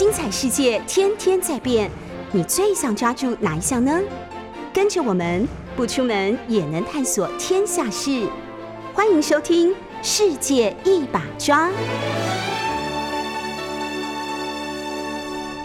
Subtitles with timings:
[0.00, 1.90] 精彩世界天天在变，
[2.32, 4.00] 你最想抓住哪一项呢？
[4.72, 8.26] 跟着我们不出门也能探索天下事，
[8.94, 9.68] 欢迎收听
[10.02, 11.68] 《世界一把抓》。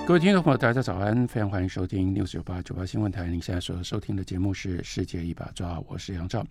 [0.08, 1.28] 各位听众朋友，大家早安！
[1.28, 3.26] 非常欢迎收听六九八九八新闻台。
[3.26, 6.46] 您现在所收听的节目是《世界一把抓》，我是杨照。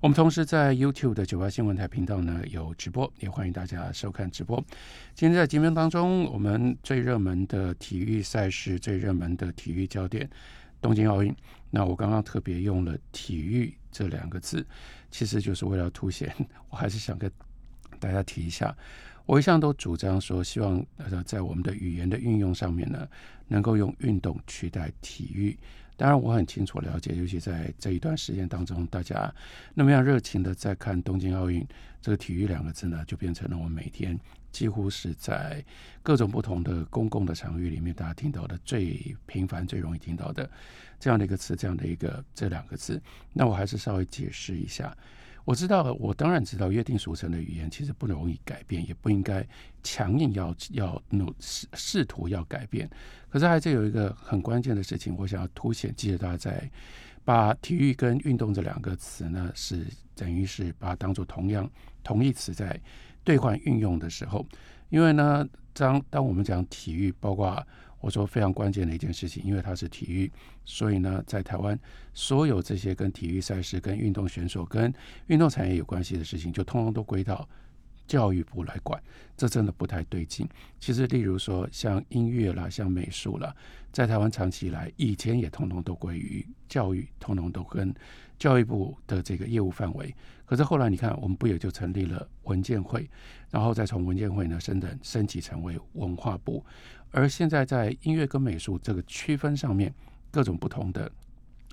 [0.00, 4.64] 我们同时在 YouTube 的九八新闻台频道呢有直播，也欢迎大家收看直播。
[5.12, 10.30] 今天在节目当中，我们最热门的体育赛事、最热门的体育焦点——
[10.80, 11.34] 东京奥运。
[11.68, 14.64] 那我刚刚特别用了“体育”这两个字，
[15.10, 16.32] 其实就是为了凸显，
[16.68, 17.28] 我还是想跟
[17.98, 18.72] 大家提一下。
[19.30, 23.06] 我一向都主张说，希望呃，在我们的语言的运用上面呢，
[23.46, 25.56] 能够用运动取代体育。
[25.96, 29.32] 当然，我很清楚了解，尤其在这一段时间当中，大家
[29.72, 31.64] 那么样热情的在看东京奥运，
[32.02, 34.18] 这个“体育”两个字呢，就变成了我每天
[34.50, 35.64] 几乎是在
[36.02, 40.50] 各种不同的公共的场域里面，大家听到的最频繁、最容易听到的
[40.98, 43.00] 这样的一个词，这样的一个这两个字。
[43.32, 44.92] 那我还是稍微解释一下。
[45.50, 49.44] 我知道，我当然知道，约定俗成的语言其实不容易改变，也不应该
[49.82, 52.88] 强硬要要努试试图要改变。
[53.28, 56.70] 可是还是有一个很关键的事情，我想要凸显，记得大家在
[57.24, 59.84] 把体育跟运动这两个词呢，是
[60.14, 61.68] 等于是把它当做同样
[62.04, 62.80] 同义词在
[63.24, 64.46] 兑换运用的时候，
[64.88, 67.66] 因为呢，当当我们讲体育，包括。
[68.00, 70.30] 我说非常关键的一件事情，因为它是体育，
[70.64, 71.78] 所以呢，在台湾
[72.14, 74.92] 所有这些跟体育赛事、跟运动选手、跟
[75.26, 77.46] 运动产业有关系的事情，就通通都归到
[78.06, 79.00] 教育部来管。
[79.36, 80.48] 这真的不太对劲。
[80.78, 83.54] 其实，例如说像音乐啦、像美术啦，
[83.92, 87.94] 在台湾长期以来，以前也通通都归于教育，通通都跟
[88.38, 90.14] 教育部的这个业务范围。
[90.46, 93.08] 可是后来你看，我们不也就成立了文件会，
[93.50, 96.64] 然后再从文件会呢升等升级成为文化部。
[97.10, 99.92] 而现在在音乐跟美术这个区分上面，
[100.30, 101.10] 各种不同的，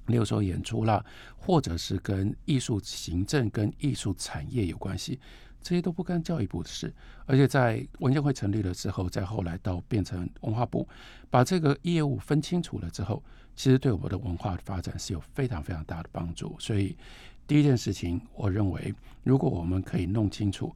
[0.08, 1.04] 例如说演出啦，
[1.38, 5.20] 或者是跟艺术行政、跟艺术产业有关系，
[5.62, 6.94] 这些都不干教育部的事。
[7.26, 10.88] 而且在文件会成立了之后，再后来到变成文化部，
[11.30, 13.22] 把这个业务分清楚了之后，
[13.56, 16.56] 其实对我们的文化发展是有非常非常大的帮助。
[16.58, 16.96] 所以
[17.46, 20.76] 第一件事情，我认为如果我们可以弄清楚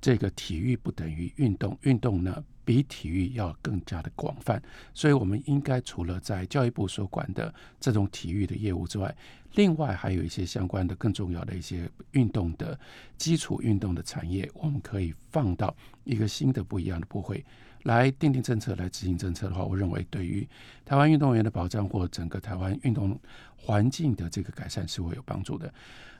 [0.00, 2.42] 这个体育不等于运动，运动呢？
[2.64, 4.62] 比体育要更加的广泛，
[4.94, 9.14] 所以我们应该除了在教育部所管的这种体育的业务之外，
[9.54, 12.78] 另外还有一些相关的更重要的一些运动的
[13.18, 15.74] 基础运动的产业，我们可以放到
[16.04, 17.44] 一个新的不一样的部会
[17.82, 20.48] 来定定政策、来执行政策的话，我认为对于
[20.84, 23.18] 台湾运动员的保障或整个台湾运动
[23.62, 25.72] 环境的这个改善是会有帮助的。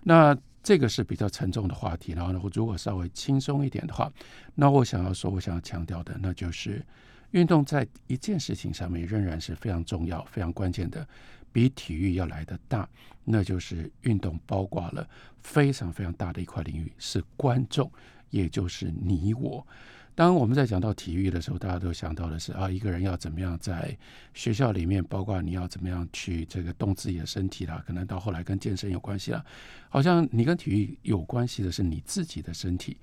[0.02, 4.10] 那这个是比较沉重的话题，然后呢，如果稍微轻松一点的话，
[4.54, 6.84] 那我想要说，我想要强调的，那就是
[7.32, 11.06] 运动在一件事情上面仍然是非常重要、非常关键的，
[11.52, 12.88] 比体育要来的大，
[13.24, 15.08] 那就是运动包括了
[15.42, 17.90] 非常非常大的一块领域，是观众，
[18.30, 19.66] 也就是你我。
[20.14, 23.96] 当我们在讲到体育的时候，大家都想到的是啊，一个人要怎么样在
[24.34, 29.44] 学校里面，包括你要怎么样去这个动自己的身体啦，可能到后来跟健身有关系啦。
[29.88, 32.96] 好像你跟体育有关系的是你自己的身体。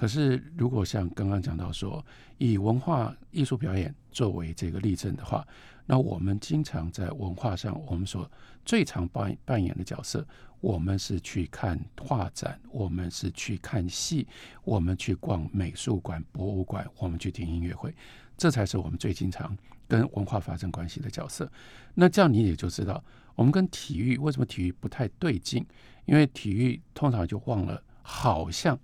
[0.00, 2.02] 可是如果像刚刚讲到说，
[2.38, 5.46] 以文化艺术表演作为这个例证的话，
[5.84, 8.26] 那我们经常在文化上，我们所
[8.64, 10.26] 最常扮扮演的角色。
[10.62, 14.26] 我们是去看画展，我们是去看戏，
[14.64, 17.94] 我们去逛美术馆、博物馆，我们去听音乐会，
[18.38, 19.54] 这才是我们最经常
[19.86, 21.46] 跟文化发生关系的角色。
[21.92, 25.62] 那这样你也就知道，我们跟体育为什么体育不太对劲？
[26.06, 28.78] 因为体育通常就忘了，好像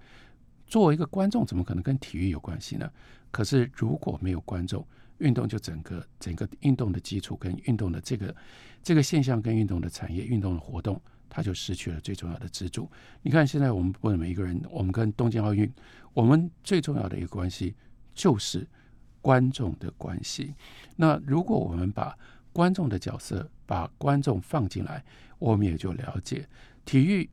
[0.66, 2.90] 作为一个观众，怎么可能跟体育有关系呢？
[3.30, 4.86] 可是如果没有观众，
[5.18, 8.34] 运动就整个整个运动的基础跟运动的这个
[8.82, 11.00] 这个现象跟运动的产业、运动的活动。
[11.28, 12.88] 它就失去了最重要的支柱。
[13.20, 15.70] 你看，现在我们问每一个人，我们跟东京奥运，
[16.14, 17.74] 我们最重要的一个关系
[18.14, 18.66] 就是
[19.20, 20.54] 观众的关系。
[20.94, 22.16] 那如果我们把
[22.52, 25.04] 观众的角色，把观众放进来，
[25.38, 26.48] 我们也就了解
[26.86, 27.28] 体育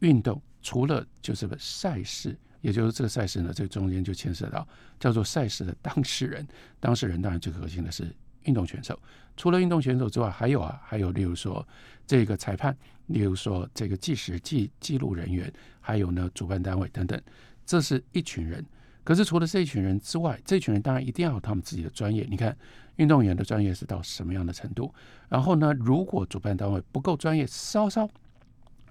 [0.00, 4.66] 运动除了就是个赛事，也就是这个赛事呢，这中间就牵涉到
[4.98, 6.48] 叫做赛事的当事人。
[6.80, 8.10] 当事人当然最核心的是
[8.44, 8.98] 运动选手。
[9.36, 11.66] 除了运动选手之外，还有啊，还有例如说
[12.06, 12.74] 这个裁判。
[13.08, 17.20] 例如说，这个计时记记录人员，还有呢主办单位等等，
[17.66, 18.64] 这是一群人。
[19.04, 22.26] 可是除了这一群人之外，这群人当然一定要有他们自己的专业。
[22.30, 22.56] 你看，
[22.96, 24.90] 运动员的专业是到什么样的程度？
[25.28, 28.08] 然后呢，如果主办单位不够专业，稍稍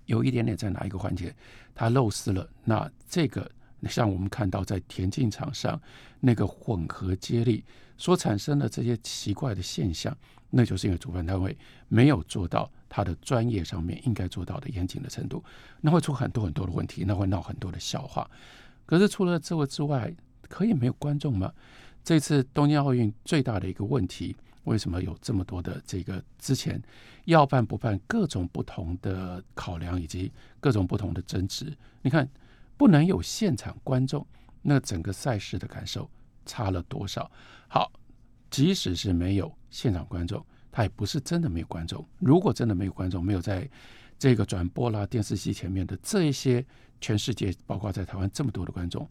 [0.06, 1.36] 有一点点在哪一个环节
[1.74, 3.50] 他漏失了，那这个
[3.90, 5.80] 像我们看到在田径场上
[6.20, 7.64] 那个混合接力
[7.98, 10.16] 所产生的这些奇怪的现象，
[10.50, 11.58] 那就是因为主办单位
[11.88, 15.44] 没有做到他的专业上面应该做到的严谨的程度，
[15.82, 18.30] 那会出很多很多的问题，那会闹很多的笑话。
[18.86, 20.14] 可是除了这个之外，
[20.50, 21.52] 可以没有观众吗？
[22.04, 24.36] 这次东京奥运最大的一个问题，
[24.66, 26.82] 为什么有这么多的这个之前
[27.26, 31.74] 要办不办各种不同的考量以及各种不同的争执？
[32.02, 32.30] 你看，
[32.78, 34.26] 不能有现场观众，
[34.62, 36.10] 那整个赛事的感受
[36.46, 37.30] 差了多少？
[37.68, 37.92] 好，
[38.50, 42.06] 即使是没有现场观众，他也不是真的没有观众。
[42.20, 43.70] 如果真的没有观众，没有在
[44.20, 46.66] 这个转播啦电视机前面的这一些
[47.02, 49.10] 全世界，包括在台湾这么多的观众，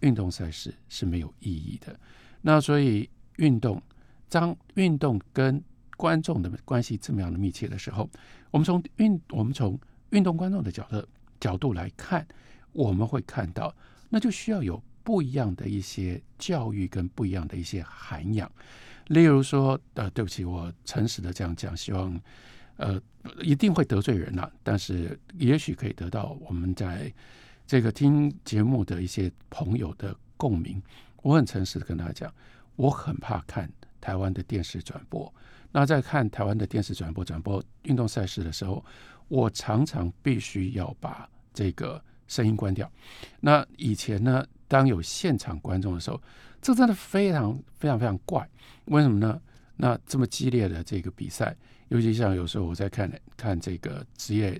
[0.00, 1.98] 运动赛事是没有意义的。
[2.40, 3.80] 那所以运动，
[4.28, 5.62] 当运动跟
[5.96, 8.10] 观众的关系这么样的密切的时候，
[8.50, 9.78] 我们从运我们从
[10.10, 11.06] 运动观众的角度
[11.38, 12.26] 角度来看，
[12.72, 13.74] 我们会看到，
[14.08, 18.50] 那就需要有不一样的一些教育跟不一样的一些涵养。
[19.08, 22.18] 例如说，呃，对不起，我诚实的这样讲，希望
[22.76, 23.00] 呃
[23.40, 27.12] 一定会得罪人呐，但是也许可以得到我们在
[27.66, 30.80] 这个听节目的一些朋友的共鸣。
[31.20, 32.34] 我很诚实的跟大家讲，
[32.76, 33.70] 我很怕看
[34.00, 35.32] 台湾的电视转播。
[35.72, 38.84] 那在看台湾的电视转播转播运动赛事的时候，
[39.28, 42.02] 我常常必须要把这个
[42.32, 42.90] 声音关掉。
[43.40, 46.18] 那以前呢，当有现场观众的时候，
[46.62, 48.48] 这真的非常非常非常怪。
[48.86, 49.38] 为什么呢？
[49.76, 51.54] 那这么激烈的这个比赛，
[51.88, 54.58] 尤其像有时候我在看看这个职业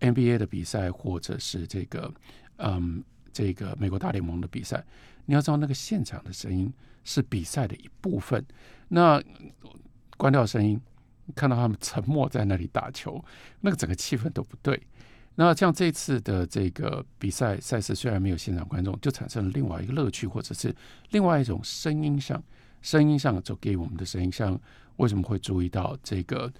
[0.00, 2.12] NBA 的比赛，或者是这个
[2.56, 4.84] 嗯这个美国大联盟的比赛。
[5.26, 6.72] 你要知道，那个现场的声音
[7.04, 8.44] 是比赛的一部分。
[8.88, 9.22] 那
[10.16, 10.80] 关掉声音，
[11.36, 13.24] 看到他们沉默在那里打球，
[13.60, 14.80] 那个整个气氛都不对。
[15.34, 20.74] 那像这次的这个比赛赛事，虽然没有现场观众，就产生了另外一个乐趣，或者是
[21.10, 22.42] 另外一种声音上，
[22.82, 24.30] 声音上就给我们的声音。
[24.30, 24.58] 像
[24.96, 26.52] 为什么会注意到这个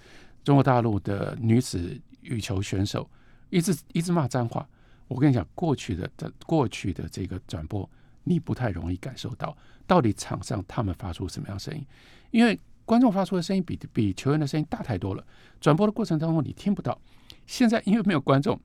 [0.43, 3.07] 中国大陆的女子羽球选手
[3.49, 4.67] 一直一直骂脏话？
[5.07, 7.87] 我跟你讲，过去的的过去的这个转播。
[8.25, 9.55] 你不太容易感受到
[9.85, 11.85] 到底场上他们发出什么样声音，
[12.31, 15.21] 因为观众发出的声音比比球员的声音大太多了。
[15.59, 16.97] 转播的过程当中你听不到。
[17.45, 18.59] 现在因为没有观众，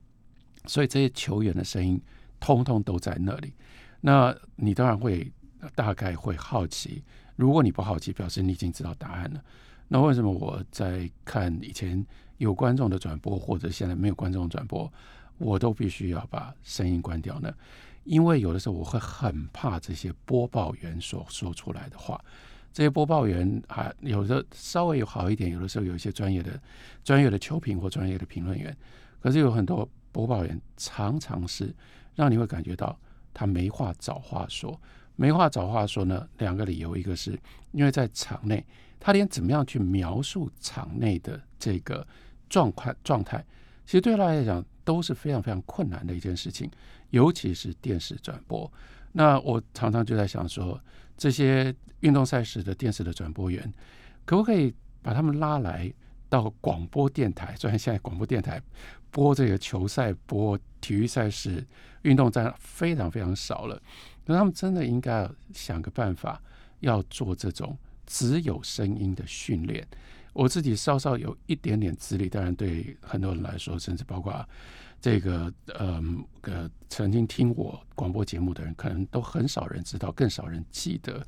[0.65, 2.01] 所以这些球员的声音
[2.39, 3.53] 通通都在那里。
[4.01, 5.31] 那你当然会
[5.75, 7.03] 大概会好奇。
[7.35, 9.43] 如果你不好奇，表示你已经知道答案了。
[9.87, 12.05] 那为什么我在看以前
[12.37, 14.91] 有观众的转播，或者现在没有观众转播，
[15.37, 17.53] 我都必须要把声音关掉呢？
[18.05, 22.19] 因为有的时候我会很怕这些播报员所说出来的话，
[22.71, 26.59] 这些播报员啊，有的稍微有好一点，有的时候有一些专业的、
[27.03, 28.75] 专业的球评或专业的评论员，
[29.19, 31.73] 可是有很多播报员常常是
[32.15, 32.97] 让你会感觉到
[33.33, 34.79] 他没话找话说，
[35.15, 36.27] 没话找话说呢。
[36.37, 37.37] 两个理由，一个是
[37.71, 38.65] 因为在场内，
[38.99, 42.05] 他连怎么样去描述场内的这个
[42.49, 43.43] 状况状态，
[43.85, 46.69] 其实对他来讲都是非常非常困难的一件事情。
[47.09, 48.71] 尤其是电视转播，
[49.11, 50.79] 那我常常就在想说，
[51.17, 53.73] 这些运动赛事的电视的转播员，
[54.25, 55.91] 可不可以把他们拉来
[56.29, 57.55] 到广播电台？
[57.57, 58.61] 虽然现在广播电台
[59.11, 61.65] 播这个球赛、播体育赛事、
[62.03, 63.81] 运动战非常非常少了，
[64.25, 66.41] 那他们真的应该想个办法，
[66.79, 69.87] 要做这种只有声音的训练。
[70.33, 74.45] 我自己稍稍有一点点资历，当然对很多人来说，甚至包括。
[75.01, 76.03] 这个呃
[76.41, 81.25] 呃，曾经听我广播节目的人，可能都很少人知道，更少人记得。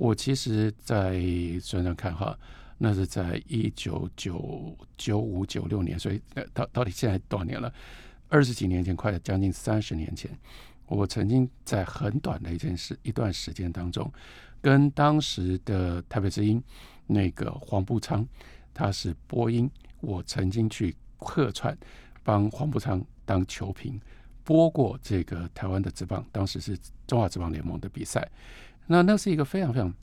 [0.00, 1.20] 我其实，在
[1.60, 2.34] 算算看哈，
[2.78, 6.18] 那是在一九九九五九六年，所以
[6.54, 7.70] 到到底现在多少年了？
[8.30, 10.30] 二十几年前，快将近三十年前，
[10.86, 14.10] 我曾经在很短的一件事一段时间当中，
[14.62, 16.62] 跟当时的台北之音
[17.06, 18.26] 那个黄步昌，
[18.72, 21.76] 他是播音，我曾经去客串。
[22.22, 24.00] 帮黄步昌当球评，
[24.44, 28.26] 播过这个台湾的职棒，当时是中华职棒联盟的比赛。
[28.90, 29.94] 那那是一个非常非常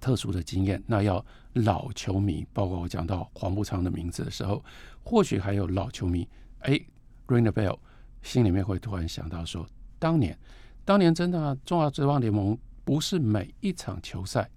[0.00, 0.80] 特殊的经验。
[0.86, 1.24] 那要
[1.54, 4.64] 老球迷，包括我讲到黄步昌的名字的时候，
[5.02, 6.28] 或许还有老球迷，
[6.60, 6.80] 哎
[7.26, 7.76] ，ring the bell，
[8.22, 9.66] 心里面会突然想到说，
[9.98, 10.38] 当年，
[10.84, 14.48] 当年真的中华职棒联盟不是每一场球赛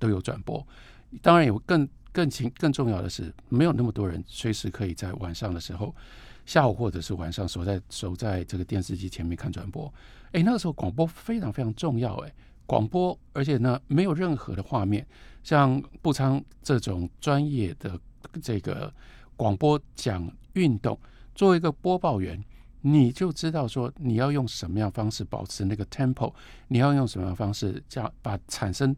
[0.00, 0.66] 都有转播，
[1.22, 5.94] 当然有更更情更重要的是，没有那么多人随时可以在晚上的时候。
[6.44, 9.94] 下午或者是晚上守在守在这个电视机前面看转播，
[10.32, 12.34] 哎，那个时候广播非常非常重要，哎，
[12.66, 15.06] 广播，而且呢没有任何的画面，
[15.42, 17.98] 像步昌这种专业的
[18.42, 18.92] 这个
[19.36, 20.98] 广播讲运动，
[21.34, 22.42] 作为一个播报员，
[22.80, 26.32] 你就知道说你要用什么样方式保持那个 tempo，
[26.68, 28.94] 你要用什么样方式这样把产生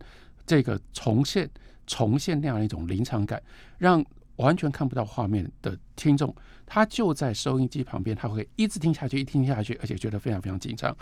[0.46, 1.48] 这个重现
[1.86, 3.42] 重现那样一种临场感，
[3.78, 4.04] 让
[4.36, 6.34] 完全看不到画面的听众，
[6.66, 10.94] 他就在收音机旁边，他会一直听下去，一听下去，而且觉得非常非常紧张。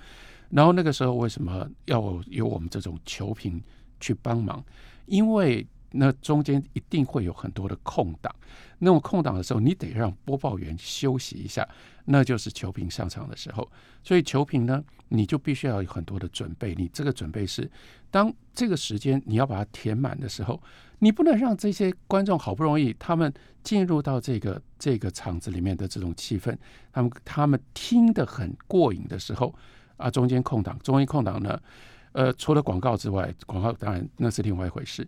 [0.52, 3.60] 然后那个时候为什么要有我们这种球评
[3.98, 4.62] 去帮忙？
[5.06, 8.34] 因为那中间一定会有很多的空档，
[8.78, 11.66] 那种空档的时候，你得让播报员休息一下，
[12.04, 13.66] 那就是球评上场的时候。
[14.04, 16.74] 所以球评呢，你就必须要有很多的准备。
[16.74, 17.70] 你这个准备是，
[18.10, 20.62] 当这个时间你要把它填满的时候，
[20.98, 23.32] 你不能让这些观众好不容易他们
[23.62, 26.56] 进入到这个这个场子里面的这种气氛，
[26.92, 29.54] 他们他们听得很过瘾的时候
[29.96, 31.60] 啊，中间空档，中间空档呢，
[32.12, 35.06] 呃，除了广告之外，广告当然那是另外一回事。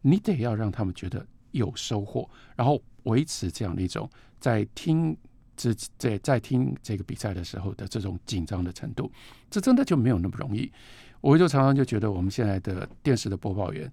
[0.00, 4.08] 你得要让他们觉得有收获，然后维持这样的一种
[4.40, 5.16] 在听
[5.56, 9.10] 这在在听这个比赛的时候的这种紧张的程度，
[9.48, 10.72] 这真的就没有那么容易。
[11.20, 13.88] 我就常常就觉得我们现在的电视的播报员，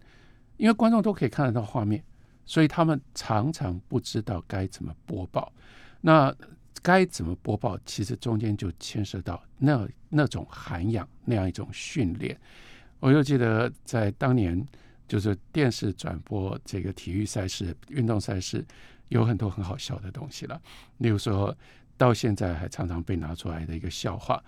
[0.57, 2.03] 因为观众都可以看得到画面，
[2.43, 5.53] 所以他们常常不知道该怎么播报。
[6.01, 6.36] 那
[6.81, 12.39] 该怎么播报，其实中间就牵涉到那那种涵养那样一种训练。
[13.00, 14.65] 我就记得在当年。
[15.09, 18.63] 就是电视转播这个体育赛事、运动赛事，
[19.07, 20.62] 有很多很好笑的东西了。
[21.00, 21.57] 例如说，
[21.98, 24.39] 到现在还常常被拿出来的一个笑话，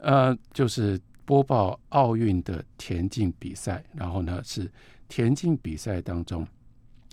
[0.00, 4.72] 呃，就是播报奥运的田径比赛，然后呢是
[5.06, 6.48] 田径比赛当中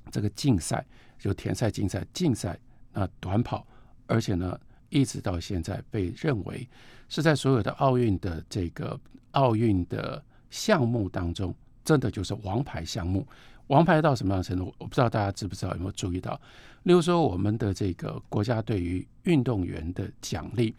[0.10, 0.86] 这个竞赛，
[1.20, 2.58] 就田赛、竞赛、竞赛
[2.94, 3.68] 啊短跑，
[4.08, 4.60] 而且呢
[4.90, 6.68] 一直到现在被认为
[7.08, 9.00] 是在所有的奥运的这个
[9.32, 11.54] 奥运的项目当中。
[11.86, 13.26] 真的就是王牌项目，
[13.68, 14.76] 王牌到什么样程度？
[14.78, 16.38] 我不知道大家知不知道，有没有注意到？
[16.84, 20.76] 例如说，我们的这个国家对于运动员的奖励，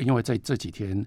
[0.00, 1.06] 因为在这几天，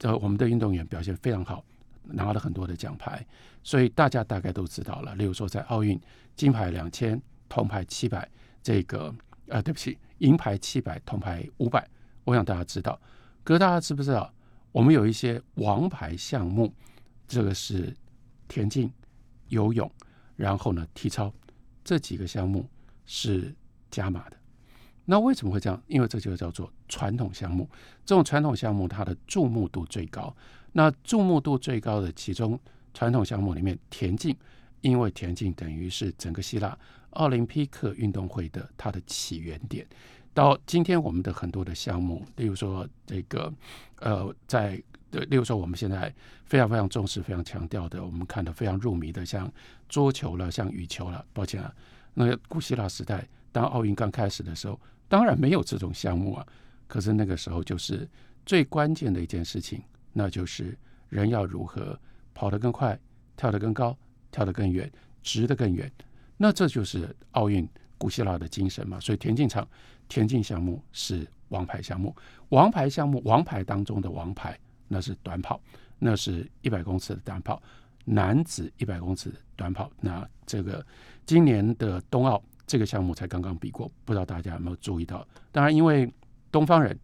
[0.00, 1.64] 呃，我们的运动员表现非常好，
[2.02, 3.24] 拿了很多的奖牌，
[3.62, 5.14] 所以大家大概都知道了。
[5.14, 5.96] 例如说，在奥运
[6.34, 8.28] 金牌两千，铜牌七百，
[8.60, 9.14] 这个
[9.48, 11.88] 呃，对不起，银牌七百，铜牌五百，
[12.24, 13.00] 我想大家知道。
[13.42, 14.32] 可大家知不知道，
[14.72, 16.72] 我们有一些王牌项目，
[17.26, 17.94] 这个是。
[18.46, 18.92] 田径、
[19.48, 19.90] 游泳，
[20.36, 21.32] 然后呢，体操
[21.82, 22.68] 这几个项目
[23.06, 23.52] 是
[23.90, 24.36] 加码的。
[25.06, 25.82] 那为什么会这样？
[25.86, 27.68] 因为这就叫做传统项目。
[28.04, 30.32] 这种传统项目它的注目度最高。
[30.72, 32.60] 那注目度最高的其中
[32.92, 34.36] 传统项目里面，田径，
[34.82, 36.78] 因为田径等于是整个希腊
[37.14, 39.86] 奥林匹克运动会的它的起源点。
[40.32, 43.52] 到今天，我们的很多的项目，例如说这个，
[44.00, 44.82] 呃，在。
[45.10, 46.12] 对，例如说我们现在
[46.44, 49.48] 非常非常重视、非常强调的，我们看的非常入迷的，像
[49.88, 51.24] 桌球了、像羽球了。
[51.32, 51.72] 抱歉啊，
[52.14, 56.44] 那个古希腊时代，当奥运刚开始的时候，当然没有这种项目啊。
[56.88, 58.08] 可是那个时候就是
[58.44, 59.80] 最关键的一件事情，
[60.12, 60.76] 那就是
[61.10, 61.96] 人要如何
[62.34, 62.98] 跑得更快、
[63.36, 63.96] 跳得更高、
[64.32, 64.90] 跳得更远、
[65.22, 65.88] 直得更远。
[66.36, 68.98] 那这就是奥运古希腊的精神嘛。
[69.00, 69.66] 所以田径场、
[70.08, 72.14] 田径项目是王牌项目，
[72.50, 74.58] 王牌项目，王牌当中的王牌。
[74.86, 75.58] 那是短跑，
[75.98, 77.60] 那是一百公尺的短跑，
[78.04, 79.90] 男子一百公尺短跑。
[79.98, 80.84] 那这个
[81.24, 85.26] 今年的冬奥这个项目才刚刚比过，不知道大家有没有注意到？
[85.50, 86.08] 当然，因为
[86.52, 86.96] 东方人，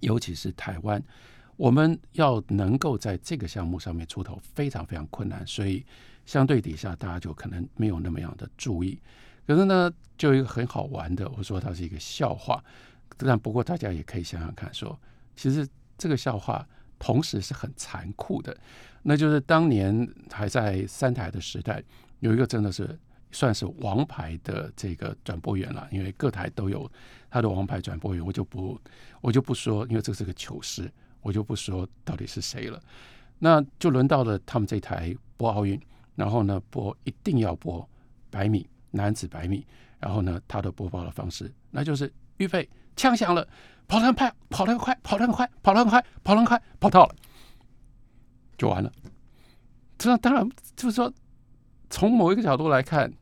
[0.00, 1.00] 尤其是台湾，
[1.56, 5.84] 我们要能够在这个项目上面出头非常非常困难，所以
[6.24, 9.00] 相对底下大家就可能没有那么样的注意。
[9.46, 12.62] 可是呢，就一个很好玩的，我说它是一个笑话，
[13.16, 14.98] 但不过大家也可以想想看，说
[15.36, 16.66] 其实这个笑话。
[17.04, 18.56] 同时是很残酷的，
[19.02, 21.82] 那就是当年还在三台的时代，
[22.20, 22.96] 有一个真的是
[23.32, 26.88] 算是王牌的这个转播员了，因为各台都有
[27.28, 28.80] 他的王牌转播员，我就不
[29.20, 30.88] 我就不说，因为这是个糗事，
[31.22, 32.80] 我就不说到底是谁了。
[33.40, 35.80] 那就轮到了他们这台播奥运，
[36.14, 37.88] 然后呢播一定要播
[38.30, 39.66] 百米男子百米，
[39.98, 43.46] 然后呢他的播报的方式，那就是预备枪响了。
[43.88, 47.14] 跑得很快，跑得很快，跑得很快，跑得很快，跑得很快，跑到了，
[48.56, 48.90] 就完了。
[49.98, 51.12] 这当然就是说，
[51.90, 53.12] 从某一个角度来看，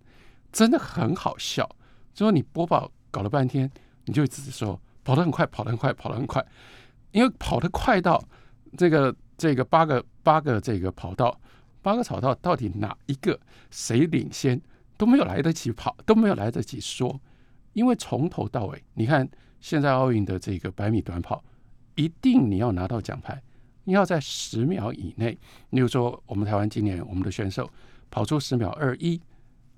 [0.52, 1.68] 真的很好笑。
[2.14, 3.68] 就说你播报搞了半天，
[4.04, 6.44] 你就只是说跑得很快，跑得很快，跑得很快，
[7.10, 8.22] 因为跑得快到
[8.78, 11.36] 这个这个八个八个这个跑道，
[11.82, 13.38] 八个跑道到底哪一个
[13.70, 14.60] 谁领先
[14.96, 17.20] 都没有来得及跑，都没有来得及说，
[17.72, 19.28] 因为从头到尾，你看。
[19.62, 21.44] 现在奥运的这个百米短跑，
[21.94, 23.42] 一定你要拿到奖牌，
[23.84, 25.38] 你要在十秒以内。
[25.68, 27.70] 例如说，我们台湾今年我们的选手
[28.10, 29.20] 跑出十秒二一，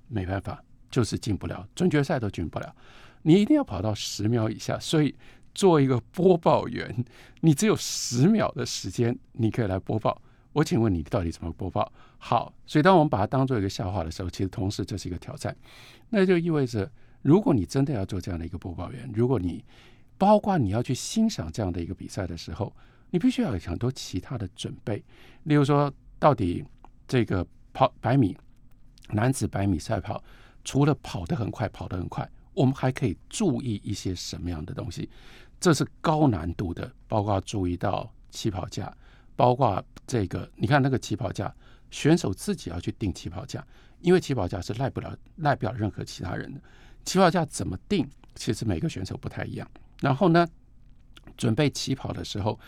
[0.07, 2.77] 没办法，就是进不了，准决赛都进不了。
[3.23, 4.79] 你一定要跑到十秒以下。
[4.79, 5.13] 所以
[5.53, 7.05] 做一个播报员，
[7.41, 10.23] 你只有十秒的时间，你可以来播报。
[10.53, 11.91] 我请问你到底怎么播报？
[12.19, 15.57] 好，所以当我们把它当做一个笑话的时候，其实同时这是一个挑战。
[16.11, 16.91] 那就意味着，
[17.23, 19.65] 如果你真的要做这样的一个播报员，如果你
[20.19, 22.73] 包括你要去欣赏这样的一个比赛的时候，
[23.11, 25.03] 你必须要有很多其他的准备。
[25.45, 26.65] 例如说，到底
[27.09, 28.37] 这个跑百米
[29.09, 30.23] 男子百米赛跑，
[30.65, 35.09] 除了跑得很快，跑得很快，我们还可以注意一些什么样的东西？
[35.59, 38.95] 这是高难度的，包括注意到起跑架。
[39.37, 41.55] 包括这个，你看那个起跑架，
[41.91, 43.67] 选手自己要去定起跑架，
[44.01, 46.61] 因为起跑架是赖不了赖不了任何其他人的。
[47.05, 49.69] 起跑架怎么定，其实每个选手不太一样。
[50.01, 50.47] 然后呢，
[51.37, 52.59] 准备起跑的时候，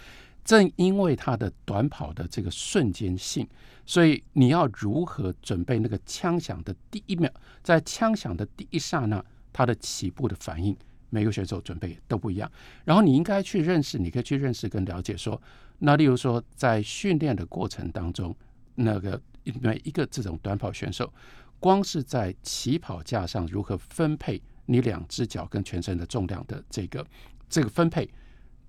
[0.45, 3.49] 正因为他的短跑的这个瞬间性，
[3.87, 7.31] 所以你要如何准备那个枪响的第一秒，
[7.63, 10.77] 在枪响的第一刹那，他的起步的反应，
[11.15, 12.51] 每个选手准备都不一样。
[12.85, 15.41] 然后你应该去认识，你可以去认识跟了解说。
[15.79, 18.35] 那例如说，在训练的过程当中，
[18.75, 19.21] 那个
[19.61, 21.13] 每一个这种短跑选手，
[21.61, 27.07] 光是在起跑架上如何分配你两只脚跟全身的重量的这个
[27.49, 28.09] 这个分配，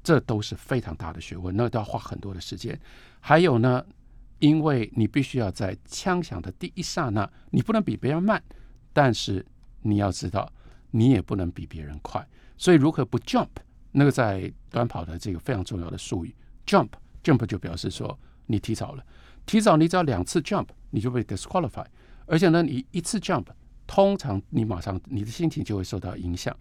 [0.03, 2.79] 这都是非常大的学问，那都要花很多的时间。
[3.19, 3.83] 还有呢，
[4.39, 8.41] 因为你必须要在枪响的第一刹那，你不能比别人慢，
[8.93, 9.45] 但是
[9.81, 10.51] 你要知道，
[10.95, 12.25] 你也不能比别人快。
[12.57, 13.49] 所以如何不 jump，
[13.91, 16.33] 那个在短跑的这个非常重要的术语。
[16.65, 16.89] Jump
[17.21, 19.03] jump 就表示说你提早了，
[19.45, 21.85] 提早你只要两次 jump 你就被 disqualify，
[22.25, 23.45] 而且呢你一次 jump
[23.85, 26.55] 通常你马上你的心情就会受到影响。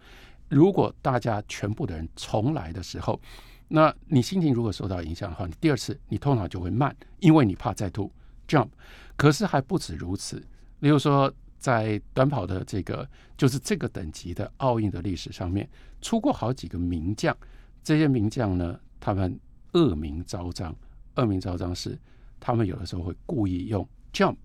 [0.49, 3.21] 如果大家全部的人重来的时候，
[3.69, 8.13] 那你心情如果受到影响的话，你第二次你通常就会慢，因为你怕再吐
[8.49, 8.69] jump。
[9.17, 10.37] 可是还不止如此，
[10.81, 11.33] 例如说
[11.65, 15.67] 在短跑的这个就是这个等级的奥运的历史上面
[16.03, 17.35] 出过好几个名将，
[17.83, 19.41] 这些名将呢他们。
[19.77, 20.73] 恶名昭彰，
[21.17, 21.99] 恶名昭彰是
[22.39, 24.37] 他们有的时候会故意用 jump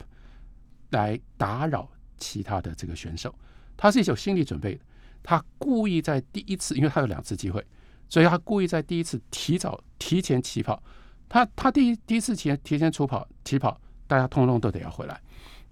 [0.89, 3.31] 来打扰其他的这个选手。
[3.77, 4.81] 他是有心理准备的，
[5.21, 7.63] 他故意在第一次，因为他有两次机会，
[8.09, 10.81] 所以他故意在第一次提早提前起跑。
[11.29, 15.21] 他他第一第一次前提前出跑起跑，大家通通都得要回来，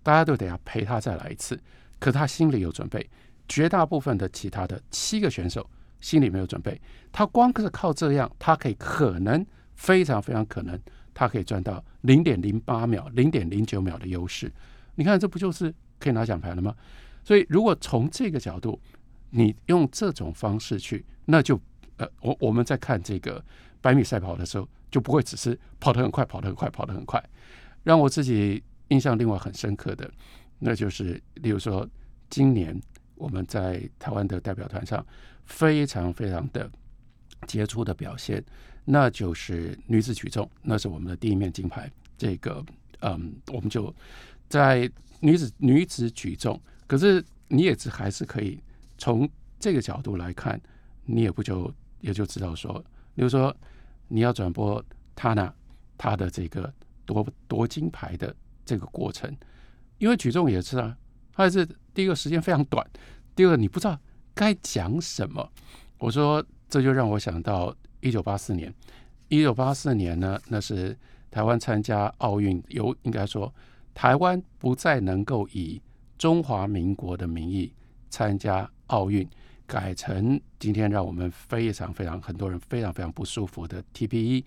[0.07, 1.59] 大家都得要陪他再来一次。
[1.99, 3.09] 可他心里有准备，
[3.45, 5.69] 绝大部分的其他的七个选手。
[5.99, 6.79] 心里没有准备，
[7.11, 10.79] 他光是靠这样，他可以可能非常非常可能，
[11.13, 14.49] 他可以赚到零点零八秒、零点零九秒的优势。
[14.95, 16.73] 你看，这不就是可以拿奖牌了吗？
[17.25, 18.79] 所以，如果从这个角度，
[19.31, 21.59] 你用这种方式去，那就
[21.97, 23.43] 呃，我我们在看这个
[23.81, 27.21] 百米赛跑的时候，就不会只是跑得很快、跑得很快、跑得很快。
[27.83, 30.09] 让我自己印象另外很深刻的，
[30.59, 31.87] 那就是例如说，
[32.29, 32.79] 今年
[33.15, 35.05] 我们在台湾的代表团上。
[35.47, 36.69] 非常非常的
[37.47, 38.43] 杰出的表现，
[38.83, 41.89] 那就是女子举重，那是我们的第一面金牌。
[42.17, 42.61] 这个，
[42.99, 43.95] 嗯，我们就
[44.49, 48.61] 在女子女子举重，可是你也是还是可以
[48.97, 49.25] 从
[49.57, 50.59] 这个角度来看，
[51.05, 52.83] 你也不就也就知道说，
[53.15, 53.55] 比如说
[54.09, 54.83] 你要转播
[55.15, 55.53] 他呢，
[55.97, 56.69] 他的这个
[57.05, 58.35] 夺夺金牌的
[58.67, 59.33] 这个过程，
[59.97, 60.95] 因为举重也是啊，
[61.33, 62.85] 还是第一个时间非常短，
[63.33, 63.97] 第二个你不知道。
[64.35, 65.51] 该讲什么？
[65.97, 68.71] 我说，这就让我想到一九八四年。
[69.29, 70.95] 一九八四年呢，那是
[71.31, 73.51] 台湾参加奥运，有应该说，
[73.95, 75.81] 台湾不再能够以
[76.19, 77.73] 中华民国的名义
[78.11, 79.27] 参加奥运，
[79.65, 84.43] 改成今天让我们非常非常很多人非常非常不舒服的 TPE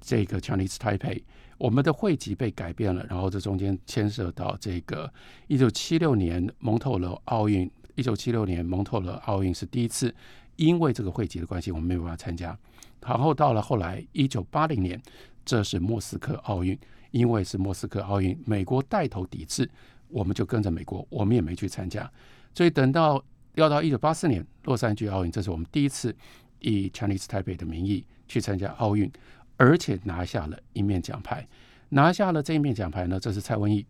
[0.00, 1.22] 这个 Chinese Taipei，
[1.58, 5.12] 我们的会籍被改变了，然后这中间牵涉到这个
[5.48, 7.70] 一九七六年蒙特勒奥运。
[7.96, 10.14] 一九七六年蒙特勒奥运是第一次，
[10.54, 12.56] 因为这个会籍的关系，我们没有办法参加。
[13.00, 15.02] 然后到了后来，一九八零年，
[15.44, 16.78] 这是莫斯科奥运，
[17.10, 19.68] 因为是莫斯科奥运，美国带头抵制，
[20.06, 22.08] 我们就跟着美国，我们也没去参加。
[22.54, 23.20] 所以等到
[23.56, 26.14] 要到一九八四年洛杉矶奥运，这是我们第一次
[26.60, 29.10] 以 Chinese Taipei 的名义去参加奥运，
[29.58, 31.46] 而且拿下了一面奖牌。
[31.90, 33.84] 拿下了这一面奖牌呢，这是蔡文义。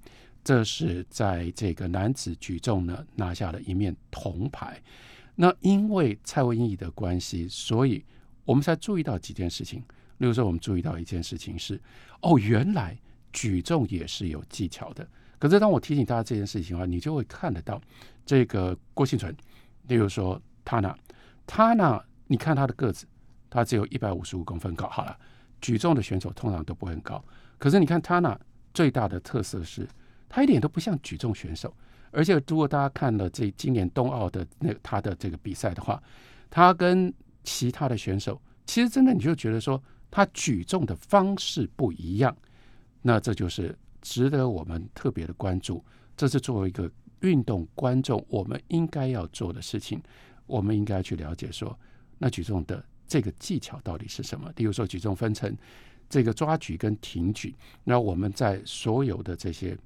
[0.45, 4.81] 这是在这个男子举重呢拿下了一面铜牌。
[5.35, 8.03] 那因为蔡文义的关系，所以
[8.45, 9.83] 我们才注意到几件事情。
[10.19, 11.79] 例如说，我们注意到一件事情是：
[12.23, 12.99] 哦，原来
[13.33, 15.07] 举重也是有技巧的。
[15.39, 17.81] 可是当我提醒大家这件事情的话，你就会看得到
[18.25, 19.37] 这个郭庆存。
[19.87, 20.97] 例如说，他呢，
[21.47, 23.07] 他呢，你看他的个子，
[23.51, 24.89] 他只有一百五十五公分高。
[24.89, 25.17] 好了，
[25.61, 27.25] 举重的选手通常都不会很高。
[27.59, 28.39] 可是你看他呢，
[28.73, 29.89] 最大的特色是。
[30.31, 31.75] 他一点都不像举重选手，
[32.11, 36.03] 而且如果大家看了这今年冬奥的那他的这个比赛的话，
[36.51, 37.11] 他跟
[37.45, 42.37] 其他的选手，其实真的你就觉得说他举重的方式不一样，
[43.01, 45.83] 那这就是值得我们特别的关注。
[46.15, 46.91] 这是作为一个
[47.21, 49.99] 运动观众，我们应该要做的事情。
[50.47, 51.75] 我们应该去了解说，
[52.19, 54.53] 那举重的这个技巧到底是什么？
[54.57, 55.57] 例如说，举重分成
[56.11, 59.77] 这个抓举跟挺举，那我们在所有的这些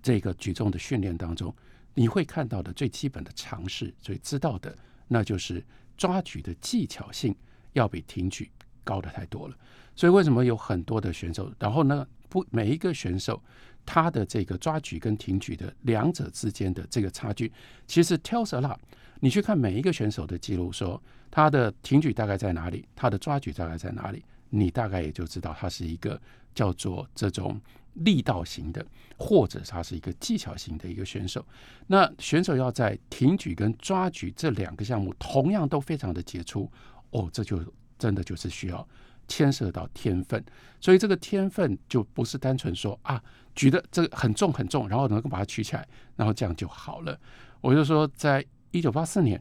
[0.00, 1.52] 这个举重的训练当中，
[1.94, 4.74] 你会看到的最基本的常识，最知道的，
[5.08, 5.62] 那就是
[5.96, 7.34] 抓举的技巧性
[7.72, 8.48] 要比挺举
[8.84, 9.56] 高的太多了。
[9.96, 13.42] 所以为什么有很多的选手，然后呢，不每一个选手
[13.84, 17.52] 他的这个抓举跟挺举的两者之间的这个差距，
[17.86, 18.78] 其实 tells a lot。
[19.24, 26.20] 你去看每一个选手的记录，说他的挺举大概在哪里，他的抓举大概在哪里，你大概也就知道他是一个
[26.52, 27.60] 叫做这种
[27.92, 28.84] 力道型的，
[29.16, 31.46] 或者他是一个技巧型的一个选手。
[31.86, 36.68] 那选手要在挺举跟抓举这两个项目同样都非常的杰出，
[37.10, 37.64] 哦，这就
[37.96, 38.84] 真的就是需要
[39.28, 40.44] 牵涉到天分。
[40.80, 43.22] 所以这个天分就不是单纯说啊，
[43.54, 47.16] 举的这个很重很重，然后能够把它举起来，然后这样就好了。
[47.60, 48.44] 我就说在。
[48.72, 49.40] 一九八四年，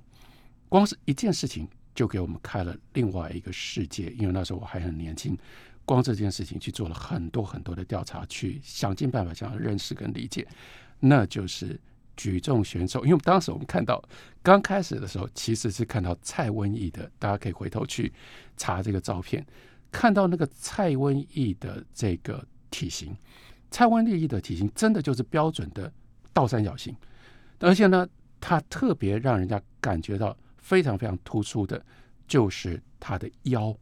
[0.70, 4.10] 光是一件事情就给我们开了另外一个世界。
[4.12, 5.38] 因为那时候我还很年轻，
[5.86, 10.46] 光这件事情去做了很多很多的调查，去想尽办法想要认识跟理解。
[11.00, 11.80] 那就是
[12.18, 13.06] 举重选手。
[13.06, 14.04] 因为当时我们看到
[14.44, 18.12] 刚开始的时候，其实是看到蔡文义的，大家可以回头去
[18.58, 19.46] 查这个照片，
[19.92, 23.16] 看到那个蔡文义的这个体型，
[23.72, 25.92] 蔡文义的体型真的就是标准的
[26.34, 26.94] 倒三角形，
[27.60, 28.06] 而且呢。
[28.42, 31.82] 他特别让人家感觉到非常非常突出的，
[32.28, 33.74] 就是他的腰。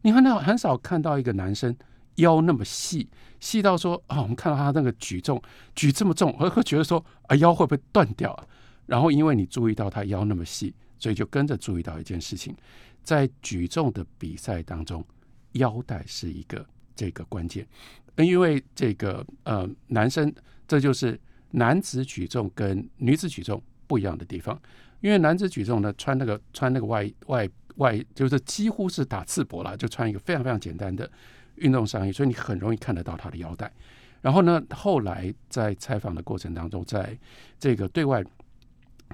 [0.00, 1.76] 你看到很少看到一个男生
[2.16, 5.40] 腰那么细，细到说啊，我们看到他那个举重
[5.74, 8.46] 举这么重，我会觉得说啊，腰会不会断掉啊？
[8.86, 12.56] 然后因为你注意到他腰那么细，所以就跟着注意到一件事情，
[13.02, 15.04] 在举重的比赛当中，
[15.52, 17.66] 腰带是一个这个关键。
[18.16, 20.32] 因为这个呃，男生
[20.66, 23.62] 这就是男子举重跟女子举重。
[23.86, 24.60] 不一样的地方，
[25.00, 31.10] 因为男子举重呢，穿那个穿那个外外外，就是几乎是打赤膊了，就穿一个非常非常简单的
[31.56, 33.72] 运动上衣，所以你很容易看得到他的腰带。
[34.22, 37.16] 然后呢，后来在采访的过程当中，在
[37.58, 38.24] 这个对外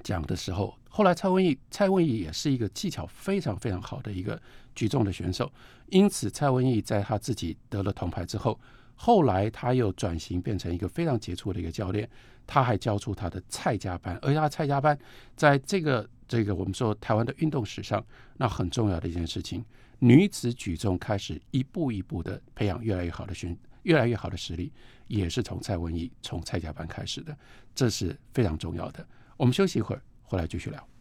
[0.01, 4.41] 讲的时候，后来蔡文义蔡文义也是一个技巧非常非常好的一个
[4.73, 5.51] 举重的选手，
[5.87, 8.59] 因此蔡文义在他自己得了铜牌之后，
[9.05, 12.09] 后来他又转型变成一个非常杰出的一个教练。
[12.47, 14.97] 他还教出他的蔡家班，而且他蔡家班
[15.35, 18.01] 在这个这个我们说台湾的运动史上，
[18.37, 19.63] 那很重要的一件事情，
[19.99, 24.71] 女子举重开始一步一步的培养越来越好的选，越来越好的实力，
[25.07, 27.37] 也是从蔡文义从蔡家班开始的，
[27.75, 29.05] 这是非常重要的。
[29.37, 30.92] 我们休息一会儿，回来继续聊。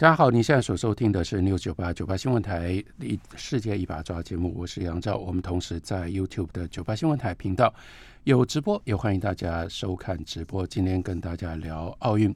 [0.00, 5.16] 大家好，你现在所收听的是六九八九八新闻台一世界一把抓节目，我是杨照。
[5.16, 7.74] 我们同时在 YouTube 的九八新闻台频道
[8.22, 10.64] 有直播，也欢迎大家收看直播。
[10.64, 12.32] 今天跟大家聊奥运。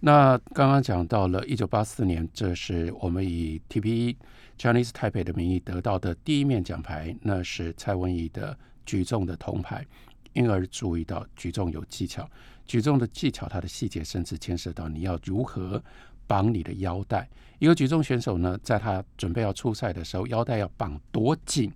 [0.00, 4.16] 那刚刚讲到了一九八四年，这是我们以 TPE
[4.58, 9.86] Chinese Taipei 的名义得到的第一面奖牌，那是蔡文怡的举重的铜牌。
[10.32, 12.28] 因而注意到举重有技巧，
[12.66, 15.80] 举重的技巧，它的细节甚至牵涉到你要如何。
[16.26, 21.72] 绑你的腰带，一个举重选手呢，在他准备要出赛的时候，腰带要绑多紧，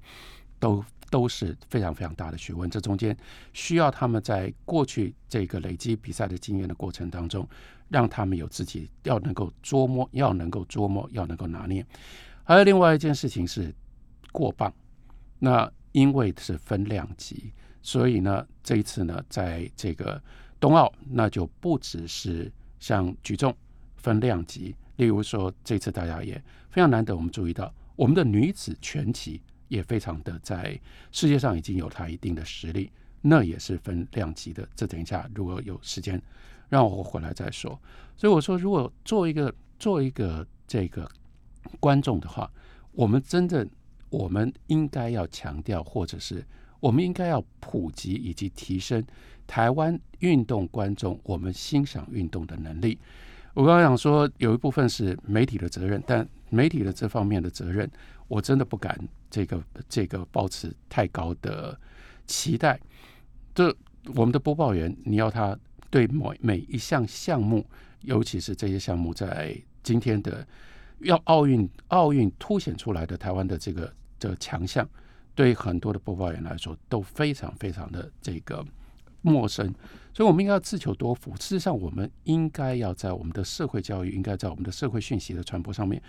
[0.59, 2.69] 都都是非常非常大的学问。
[2.69, 3.17] 这中间
[3.53, 7.49] 需要他们在过去这个累积比赛的经验的过程当中，
[7.89, 11.85] 让他们有自己要能够捉摸，要能够捉摸，要能够拿捏。
[12.45, 13.73] 还有另外一件事情是
[14.33, 14.73] 过磅，
[15.39, 20.21] 那因为是分量级，所以呢，这一次呢，在这个
[20.59, 23.55] 冬奥，那就不只是像举重。
[24.03, 30.79] 分量级，例如说，这次大家也非常难得，我们注意到我们的女子拳击也非常的在
[31.13, 34.69] 世界上已经有它一定的实力，那也是分量级的。
[34.75, 36.21] 这等一下如果有时间，
[36.69, 37.79] 让我回来再说。
[38.17, 41.11] 所以我说，如果做一个做一个这个
[41.79, 42.51] 观众的话，
[42.93, 43.67] 我们真的
[44.09, 46.45] 我们应该要强调，或者是
[46.81, 49.05] 我们应该要普及以及提升
[49.47, 52.99] 台湾运动观众我们欣赏运动的能力。
[53.55, 57.91] 我刚刚讲说，有一部分是媒体的责任，但媒体的这方面的责任，
[58.29, 61.79] 我真的不敢这个这个抱持太高的
[62.27, 62.79] 期待。
[63.55, 63.75] 这
[64.15, 65.59] 我们的播报员，你要他
[65.91, 67.67] 对每每一项项目，
[68.03, 70.47] 尤其是这些项目在今天的
[71.01, 74.89] 要奥运奥运凸显出来的台湾的这个的强项，
[75.35, 78.65] 对很多的播报员来说都非常非常的这个
[79.23, 79.75] 陌生，
[80.13, 81.33] 所以我们应该要自求多福。
[81.37, 86.03] 事实上，我们应该要在我们的社会教育，应该在我们的社会讯息的传播上面，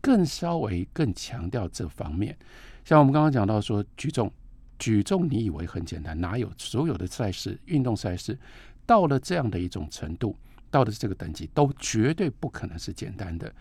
[0.00, 2.36] 更稍微更强调这方面。
[2.84, 4.32] 像我们刚刚讲到说举重，
[4.78, 8.38] 举重你以为很简单，哪有所有的赛事、运动赛事
[8.86, 10.36] 到了这样的一种程度，
[10.70, 13.52] 到了这个等级，都绝对不可能是简单的。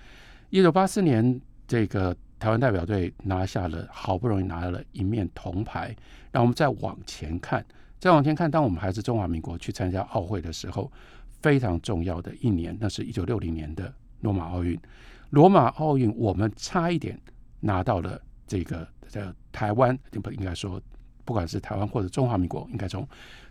[0.49, 5.93] 一九八四年，这个台湾代表队拿下了，好不容易拿了一面铜牌，
[6.31, 7.65] 让我们再往前看。
[7.99, 10.91] 再往前看，当我们还是中华民国去参加奥会的时候，
[11.41, 14.79] 非常重要的一年，那是一九六零年的罗马奥运。
[15.31, 17.19] 罗马奥运，我们差一点
[17.59, 20.79] 拿到了这个在台湾，不应该说，
[21.25, 23.07] 不管是台湾或者中华民国，应该从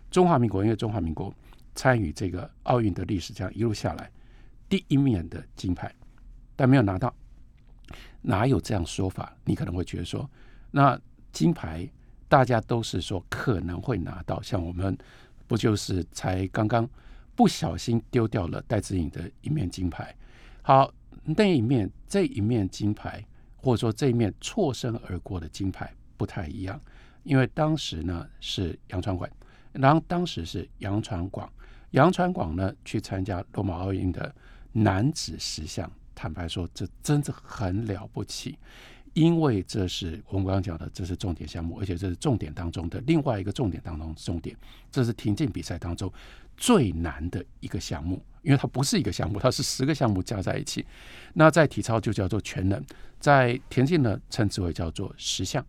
[0.09, 1.33] 中华民国，因为中华民国
[1.75, 4.09] 参与这个奥运的历史，这样一路下来，
[4.69, 5.93] 第一面的金牌，
[6.55, 7.13] 但没有拿到，
[8.21, 9.35] 哪有这样说法？
[9.43, 10.29] 你可能会觉得说，
[10.71, 10.97] 那
[11.33, 11.85] 金牌。
[12.29, 14.97] 大家都是说可能会拿到，像我们
[15.47, 16.89] 不就是才刚刚
[17.35, 20.15] 不小心丢掉了戴资颖的一面金牌？
[20.61, 26.79] 好，那一面这一面金牌，或者说这一面错身而过的金牌不太一样，
[27.23, 29.29] 因为当时呢是杨传广，
[29.71, 31.49] 然后当时是杨传广，
[31.91, 34.33] 杨传广呢去参加罗马奥运的
[34.73, 38.57] 男子十项，坦白说这真的很了不起。
[39.17, 44.55] 因为这是我们刚刚讲的，这是重点项目，而且这是重点当中的另外一个重点当中重点。
[44.91, 46.13] 这是田径比赛当中
[46.55, 50.85] 最难的一个项目，因为它不是一个项目，它是十个项目加在一起。
[51.33, 52.79] 那在体操就叫做全能，
[53.19, 55.65] 在田径呢称之为叫做十项，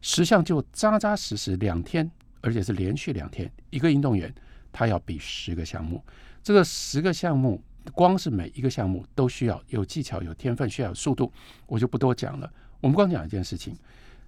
[0.00, 4.34] 十项就扎扎实实两天，而且是连续两天，一个运动员
[4.72, 6.02] 他要比十个项目。
[6.42, 11.32] 这个十个项目，光是每一个项目都需要有技巧、有天分，需要有速度，
[11.68, 12.52] 我就不多讲了。
[12.80, 13.76] 我们光讲一件事情，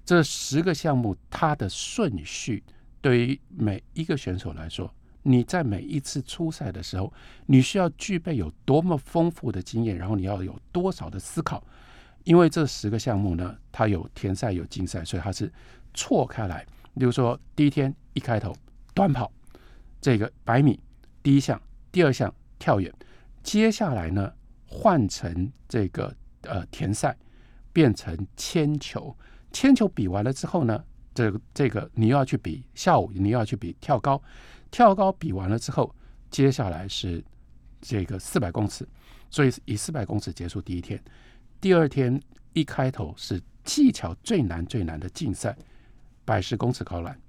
[0.04, 2.62] 这十个项目它的顺序，
[3.00, 7.12] 对于每一个选手来说，你在每一次初赛的时候，
[7.46, 11.62] 你需要具备有多么丰富的经验，然后你要有多少的思考，
[12.24, 15.52] 因为这十个项目呢，它有田赛有竞赛，所以它是
[15.94, 16.66] 错开来。
[16.98, 18.52] 比如说第一天一开头
[18.92, 19.30] 短跑，
[20.00, 20.80] 这个百米
[21.22, 21.60] 第一项，
[21.92, 22.92] 第二项跳远，
[23.44, 24.32] 接下来呢
[24.66, 27.16] 换成这个呃田赛。
[27.72, 29.16] 变成铅球，
[29.52, 34.20] 铅球比完了之后呢，这个这个你又要去比下午，你要去比跳高，
[34.70, 35.94] 跳高比完了之后，
[36.30, 37.24] 接下来是
[37.80, 38.86] 这个四百公尺，
[39.30, 41.02] 所以以四百公尺结束第一天。
[41.60, 42.20] 第二天
[42.52, 45.56] 一开头是技巧最难最难的竞赛，
[46.24, 47.20] 百十公尺高栏，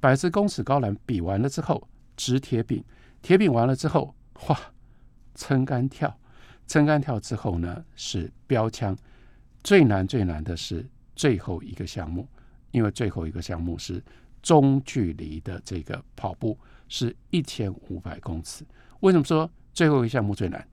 [0.00, 2.84] 百十公尺高栏比完了之后，直铁饼，
[3.22, 4.14] 铁饼完了之后，
[4.48, 4.58] 哇，
[5.34, 6.18] 撑杆跳，
[6.66, 8.96] 撑杆跳之后呢是标枪。
[9.66, 12.24] 最难最难的是最后一个项目，
[12.70, 14.00] 因为最后一个项目是
[14.40, 16.56] 中距离的这个跑步，
[16.88, 18.64] 是一千五百公尺。
[19.00, 20.64] 为什么说最后一个项目最难？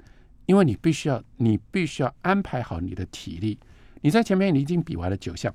[0.45, 3.57] 因为你必须要，你必须要安排好你的体力。
[4.01, 5.51] 你在前面你已经比完了九项，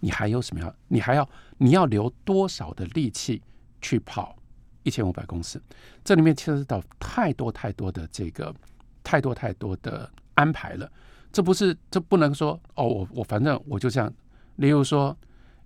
[0.00, 0.76] 你还有什么要？
[0.88, 3.40] 你还要你要留多少的力气
[3.80, 4.36] 去跑
[4.82, 5.58] 一千五百公尺？
[6.04, 8.54] 这里面牵涉到太多太多的这个
[9.02, 10.92] 太多太多的安排了。
[11.30, 14.12] 这不是，这不能说哦，我我反正我就这样。
[14.56, 15.16] 例如说，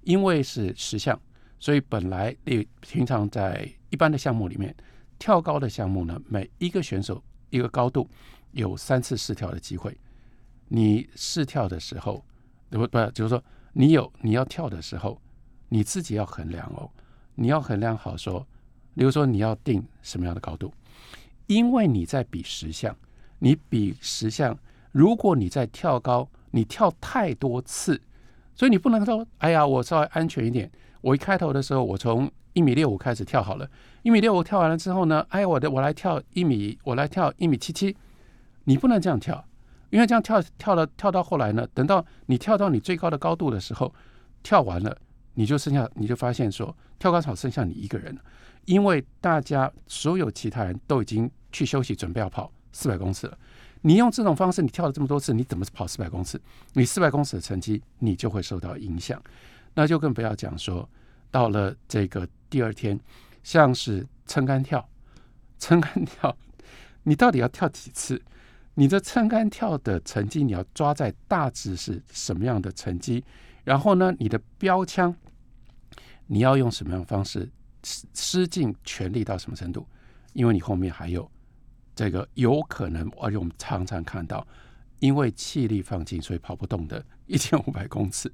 [0.03, 1.18] 因为是十项，
[1.59, 4.75] 所以本来你平常在一般的项目里面，
[5.18, 8.09] 跳高的项目呢，每一个选手一个高度
[8.51, 9.96] 有三次试跳的机会。
[10.68, 12.25] 你试跳的时候，
[12.68, 15.18] 不不，就是说你有你要跳的时候，
[15.68, 16.90] 你自己要衡量哦，
[17.37, 18.46] 你要衡量好说，
[18.94, 20.75] 例如说你要定什么样的高度，
[21.46, 22.94] 因为你在比十项，
[23.38, 24.59] 你比十项。
[24.92, 28.00] 如果你在跳高，你跳太多次，
[28.55, 30.70] 所以你不能说，哎呀，我稍微安全一点。
[31.00, 33.68] 我一开头的时候，我从一米六五开始跳好了，
[34.02, 37.96] 一米六五跳完了之后呢，哎，我的我来跳一米，我来跳一米七七。
[38.64, 39.44] 你不能这样跳，
[39.90, 43.92] 因为这样跳跳了跳到后来呢，等到你跳到你最高的高度的时候，
[44.42, 44.96] 跳完了，
[45.35, 48.16] 你就剩下你就发现说，跳高场剩下你一个人，
[48.66, 53.37] 因为大家所有其他人都已经去休息，准备要跑四百公尺了。
[53.82, 56.40] 你用这种方式，你跳了这么多次，你怎么跑四百公尺？
[56.72, 59.20] 你四百公尺的成绩，你就会受到影响。
[59.74, 60.88] 那就更不要讲说，
[61.30, 62.98] 到了这个第二天，
[63.42, 64.88] 像是撑杆跳，
[65.58, 66.36] 撑杆跳，
[67.02, 68.22] 你到底要跳几次？
[68.74, 73.24] 你的撑杆跳的成绩，你要抓在大致是什么样的成绩？
[73.64, 75.14] 然后呢，你的标枪，
[76.26, 77.50] 你要用什么样的方式
[77.82, 79.86] 施施尽全力到什么程度？
[80.34, 81.28] 因为你后面还有。
[81.94, 84.46] 这个有可能，而且我们常常看到，
[84.98, 88.33] 因为气力放尽，所以跑不动的一千五百 公尺。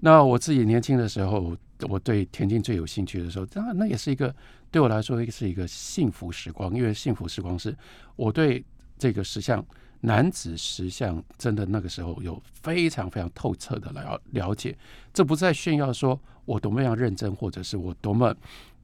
[0.00, 1.56] 那我自己年轻的时候，
[1.88, 4.34] 我对田径最有兴趣的时候，当然那也是一个
[4.70, 7.74] 对我来说是一个幸福时光，因为幸福时光是
[8.14, 8.62] 我对
[8.98, 9.64] 这个十项
[10.00, 14.76] 男子十项真的那个时候有非常非常透彻的了了解。
[15.14, 18.34] 这不在炫耀说我多么样认真，或者是我多么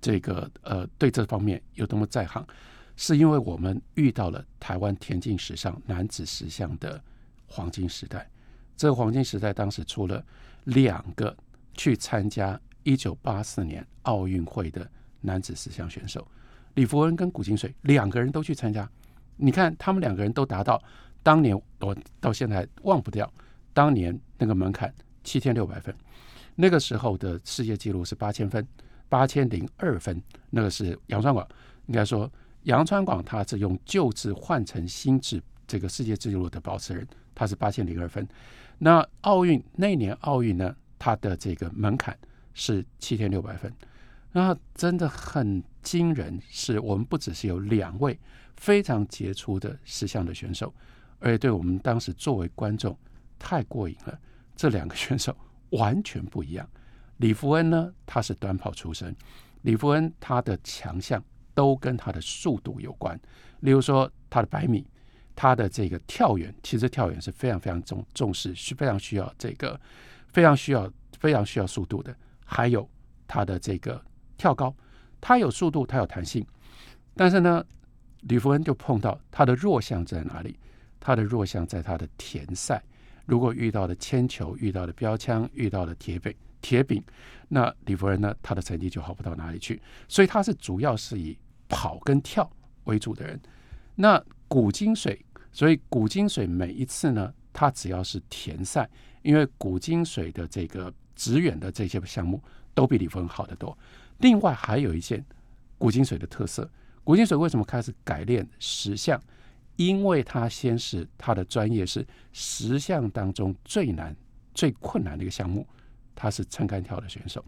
[0.01, 2.45] 这个呃对这方面有多么在行，
[2.97, 7.03] 是因为我们遇到了台湾田径史上男子十项的
[7.47, 8.29] 黄金时代。
[8.77, 10.25] 这个黄金时代当时出了。
[10.67, 11.37] 两个
[11.75, 14.89] 去参加一九八四年奥运会的
[15.21, 16.25] 男子十项选手
[16.75, 18.89] 李福恩跟古金水两个人都去参加，
[19.37, 20.81] 你看他们两个人都达到
[21.21, 23.29] 当年我到现在忘不掉
[23.75, 25.93] 当年那个门槛七千六百分，
[26.55, 28.65] 那个时候的世界纪录是八千分
[29.09, 31.45] 八千零二分，那个是杨传广，
[31.87, 32.33] 应该说
[32.65, 38.27] 杨传广他是用旧制换成新制这个世界纪录的保持人，他是八千零二分。
[38.79, 42.17] 那奥运那年奥运呢，他的这个门槛
[42.55, 43.73] 是七千六百分，
[44.33, 46.41] 那真的很惊人。
[46.49, 48.19] 是我们不只是有两位
[48.57, 50.73] 非常杰出的十项的选手，
[51.19, 52.97] 而且对我们当时作为观众
[53.39, 54.19] 太过瘾了。
[54.55, 55.37] 这两个选手
[55.71, 56.69] 完全不一样。
[57.17, 59.15] 李福恩呢，他是短跑出身，
[59.63, 61.23] 李福恩他的强项
[61.55, 63.19] 都跟他的速度有关，
[63.61, 64.87] 例如说他的百米。
[65.35, 69.81] 他的这个跳远，其实跳远是非常非常重重视，是非常需要这个
[70.29, 72.15] 非常需要非常需要速度的。
[72.45, 72.87] 还有
[73.27, 74.01] 他的这个
[74.37, 74.77] 跳高，
[75.23, 76.47] 他有速度，他有弹性，
[77.17, 77.65] 但是呢，
[78.21, 80.59] 吕福恩就碰到他的弱项在哪里？
[81.01, 82.85] 他的弱项在他的田赛，
[83.25, 87.03] 如果遇到了铅球、遇到了标枪、遇到了铁饼、铁饼，
[87.49, 89.83] 那李福仁呢，他的成绩就好不到哪里去。
[90.09, 91.37] 所以他是主要是以
[91.69, 92.51] 跑跟跳
[92.85, 93.39] 为主的人。
[93.95, 95.23] 那古金水，
[95.53, 98.89] 所以古金水每一次呢，他只要是田赛，
[99.21, 103.77] 因为古金水的这个直远的这些项目都比李福恩好得多。
[104.19, 105.23] 另外还有一件
[105.77, 106.71] 古金水的特色，
[107.05, 109.21] 古金水为什么开始改练十项？
[109.77, 114.15] 因为他先是他的专业是十项当中最难、
[114.55, 115.67] 最困难的一个项目，
[116.15, 117.45] 他是撑杆跳的选手，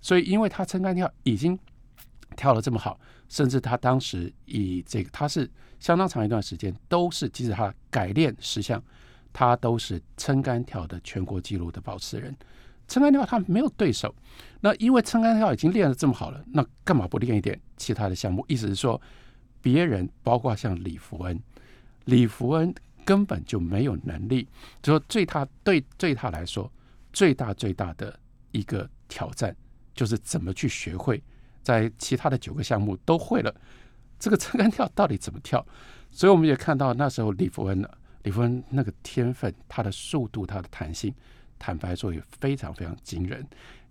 [0.00, 1.58] 所以因为他撑杆跳已经
[2.36, 2.98] 跳了这么好。
[3.28, 8.82] 甚至他当时以这个，他是相当长一段时间都是，即使他改练十项，
[9.32, 12.36] 他都是撑杆跳的全国纪录的保持人。
[12.88, 14.12] 撑杆跳他没有对手，
[14.60, 18.44] 那因为撑杆跳已经练得这么好了，那干嘛不练一点其他的项目？
[18.48, 19.00] 意思是说，
[19.62, 21.40] 别人包括像李福恩，
[22.06, 24.48] 李福恩根本就没有能力。
[24.82, 26.68] 就说对他对对他来说，
[27.12, 28.18] 最大最大的
[28.52, 29.54] 一个挑战
[29.94, 31.22] 就是怎么去学会。
[31.62, 33.54] 在其他的九个项目都会了，
[34.18, 35.64] 这个撑杆跳到底怎么跳？
[36.10, 37.86] 所以我们也看到那时候李福恩，
[38.22, 41.14] 李福恩那个天分，他的速度，他的弹性，
[41.58, 43.46] 坦白说也非常非常惊人。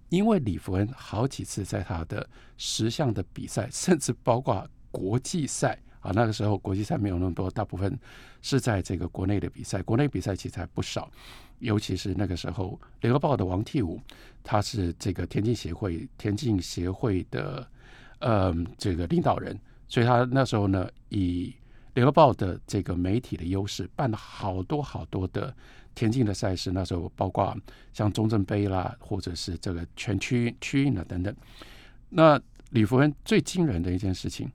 [0.10, 2.28] 因为李福恩好几次在他的
[2.58, 7.98] 十项的比赛，甚至包括国际赛啊，那个时候国际赛没有那么多，大部分
[8.42, 11.12] 是在这个国内的比赛，国内比赛其实还不少。
[11.60, 14.00] 尤其是那个时候，《联合报》的王替武，
[14.44, 17.68] 他是这个田径协会田径协会的
[18.20, 19.60] 呃这个领导人，
[19.90, 21.50] 所以他那时候呢，以
[21.96, 25.54] 《联合报》的这个媒体的优势，办了好多好多的
[25.94, 26.72] 田径的赛事。
[26.72, 27.54] 那时候包括
[27.92, 31.36] 像中正杯啦，或者是这个全区区运啊等等。
[32.08, 34.50] 那李福恩最惊人的一件事情，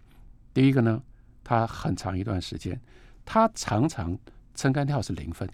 [0.55, 1.03] 第一个呢，
[1.45, 2.81] 他很长一段时间，
[3.25, 4.19] 他常常
[4.55, 5.49] 撑杆跳是零分。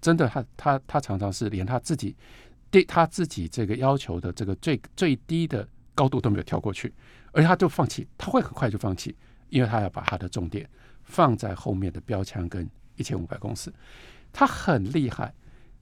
[0.00, 2.16] 真的，他他他常常是连他自己
[2.70, 6.94] 对他自己这个要求的这个最最低的高度都没有跳过去，
[7.32, 9.16] 而他就放弃，他会很快就放弃，
[9.48, 10.68] 因为他要把他的重点
[11.02, 13.72] 放在后面的标枪跟一千五百公尺。
[14.32, 15.34] 他很厉害，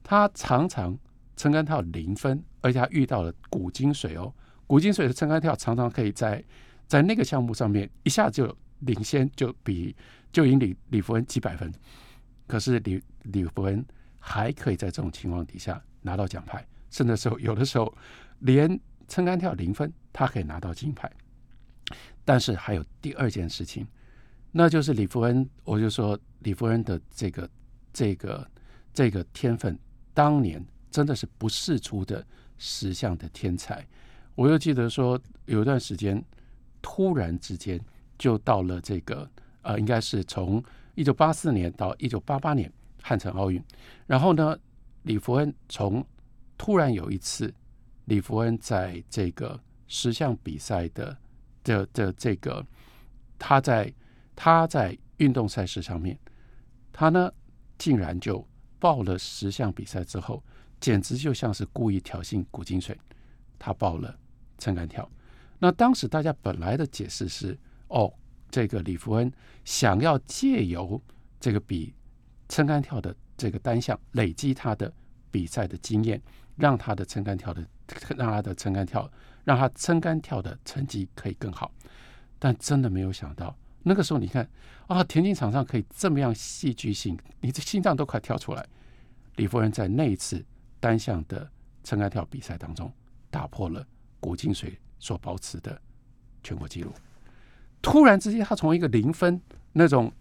[0.02, 0.98] 他常常
[1.36, 4.32] 撑杆跳零分，而且他遇到了古金水哦，
[4.66, 6.42] 古金水的撑杆跳常常可以在
[6.86, 9.94] 在那个项目上面一下就领先，就比
[10.32, 11.72] 就赢李李福恩几百分。
[12.46, 13.84] 可是李李福恩。
[14.28, 17.96] 还可以在这种情况底下拿到奖牌，甚至时候有的时候
[18.40, 18.68] 连
[19.06, 21.08] 撑杆跳零分，他可以拿到金牌。
[22.24, 23.86] 但是还有第二件事情，
[24.50, 27.48] 那就是李福恩，我就说李福恩的这个
[27.92, 28.50] 这个
[28.92, 29.78] 这个天分，
[30.12, 32.26] 当年真的是不世出的
[32.58, 33.86] 十项的天才。
[34.34, 36.20] 我又记得说有一段时间，
[36.82, 37.80] 突然之间
[38.18, 39.28] 就到了这个
[39.62, 40.62] 呃，应该是从
[40.94, 42.72] 一九八四年到一九八八年。
[43.08, 43.62] 汉城奥运，
[44.04, 44.58] 然后呢，
[45.04, 46.04] 李福恩从
[46.58, 47.54] 突然有一次，
[48.06, 51.16] 李福恩在这个十项比赛的
[51.62, 52.66] 的的这个，
[53.38, 53.94] 他在
[54.34, 56.18] 他在运动赛事上面，
[56.92, 57.32] 他呢
[57.78, 58.44] 竟然就
[58.80, 60.42] 报了十项比赛之后，
[60.80, 62.98] 简直就像是故意挑衅古金水，
[63.56, 64.18] 他报了
[64.58, 65.08] 撑杆跳。
[65.60, 67.56] 那当时大家本来的解释是，
[67.88, 68.12] 哦，
[68.50, 69.32] 这个李福恩
[69.64, 71.00] 想要借由
[71.38, 71.94] 这个比
[72.48, 74.92] 撑杆跳的这个单项累积他的
[75.30, 76.20] 比赛的经验，
[76.56, 77.66] 让他的撑杆跳的
[78.16, 79.10] 让他的撑杆跳
[79.44, 81.70] 让他撑杆跳的成绩可以更好。
[82.38, 84.48] 但真的没有想到，那个时候你看
[84.86, 88.66] 啊，田径场上可以这么样戏剧性，你这心脏都快跳出来。
[89.36, 90.44] 李福恩在那一次
[90.80, 91.50] 单项的
[91.82, 92.92] 撑杆跳比赛当中，
[93.30, 93.86] 打破了
[94.20, 95.80] 古金水所保持的
[96.42, 96.92] 全国纪录。
[97.86, 99.40] 突然之间，他从一个零分
[99.72, 100.12] 那种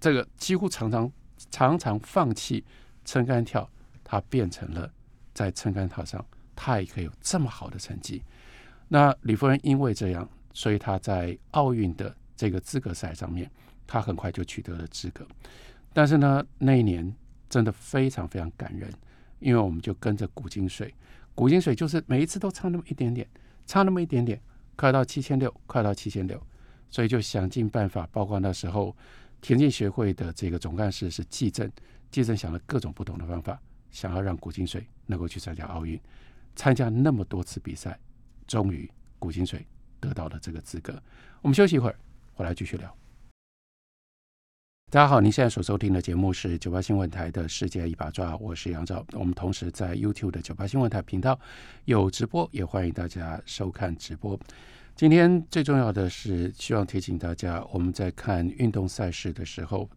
[0.00, 1.12] 这个几乎常常
[1.50, 2.64] 常常放弃
[3.04, 3.68] 撑杆跳，
[4.02, 4.90] 他变成了
[5.34, 6.24] 在撑杆跳上，
[6.56, 8.22] 他也可以有这么好的成绩。
[8.88, 10.26] 那李夫人因为这样。
[10.52, 13.48] 所以他在奥运的这个资格赛上面，
[13.86, 15.24] 他很快就取得了资格。
[15.92, 17.14] 但是呢，那一年
[17.48, 18.92] 真的非常非常感人，
[19.38, 20.92] 因为我们就跟着古金水，
[21.36, 23.24] 古金水就是每一次都差那么一点点，
[23.64, 24.40] 差那么一点点，
[24.74, 26.42] 快到七千六，快到七千六，
[26.90, 28.94] 所以就想尽办法，包括那时候
[29.40, 31.70] 田径协会的这个总干事是季正，
[32.10, 33.60] 季正想了各种不同的方法，
[33.90, 36.00] 想要让古金水能够去参加奥运，
[36.54, 37.98] 参加那么多次比赛，
[38.46, 39.66] 终于古金水。
[40.02, 40.98] 得到了这个资格，
[41.42, 41.98] 我们休息一会儿，
[42.32, 42.96] 回来继续聊。
[44.90, 49.04] 大家好，您现在所收听的节目是九八新闻台的《世界一把抓》，我是杨照。
[49.12, 51.38] 我们同时在 YouTube 的九八新闻台频道
[51.84, 54.40] 有直播，也欢迎大家收看直播。
[55.00, 59.88] 今天最重要的是，希望提醒大家，我们在看运动赛事的时候，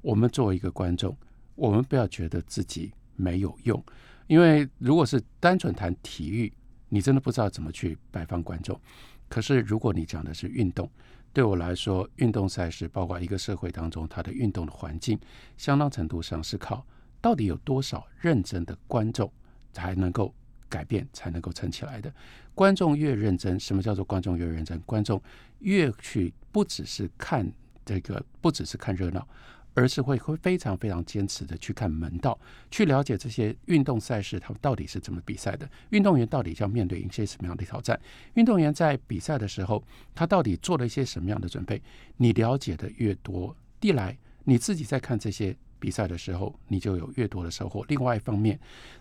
[0.00, 1.14] 我们作为一个观众，
[1.54, 3.84] 我们不要觉得自己没有用，
[4.26, 6.50] 因为如果是单纯谈体育，
[6.88, 8.80] 你真的不知道怎么去摆放观众。
[9.28, 10.90] 可是，如果你讲的是运动，
[11.34, 15.20] 对我来说，运动赛事包括一个社会当中它的运动的环境，
[15.58, 16.86] 相当程度上是靠
[17.20, 19.30] 到底有多少认真的观众
[19.74, 20.34] 才能够
[20.68, 22.12] 改变，才能够撑起来的。
[22.54, 24.78] 观众越认真，什么叫做观众越认真？
[24.80, 25.20] 观众
[25.60, 27.50] 越去不只是看
[27.84, 29.26] 这个，不只是看热闹。
[29.74, 32.36] 而是会会非常非常坚持的去看门道，
[32.68, 35.70] 去了解这些运动赛事，他们到底是怎么比赛的？
[35.90, 38.00] 运动员到底要面对一些什么样的挑战？
[38.34, 39.84] 运动员在比赛的时候，
[40.16, 41.80] 他到底做了一些什么样的准备？
[42.16, 47.84] 你了解的越多，一来你自己在看这些比赛的时候，你就有越多的收获。
[47.88, 48.58] 另外一方面，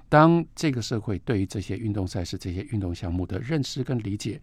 [0.10, 4.42] 当这个社会对于这些运动赛事、这些运动项目的认识跟理解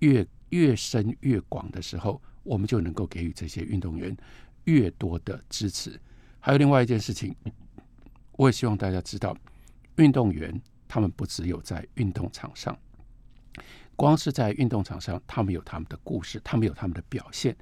[0.00, 4.16] 越越深越广的时候，我们就能够给予这些运动员。
[4.64, 5.98] 越多的支持，
[6.40, 7.34] 还有另外一件事情，
[8.32, 9.34] 我也希望大家知道，
[9.96, 12.78] 运动员他们不只有在运动场上，
[13.96, 17.56] 光是在运动场上，他们有他们的故事，他们有他们的表现。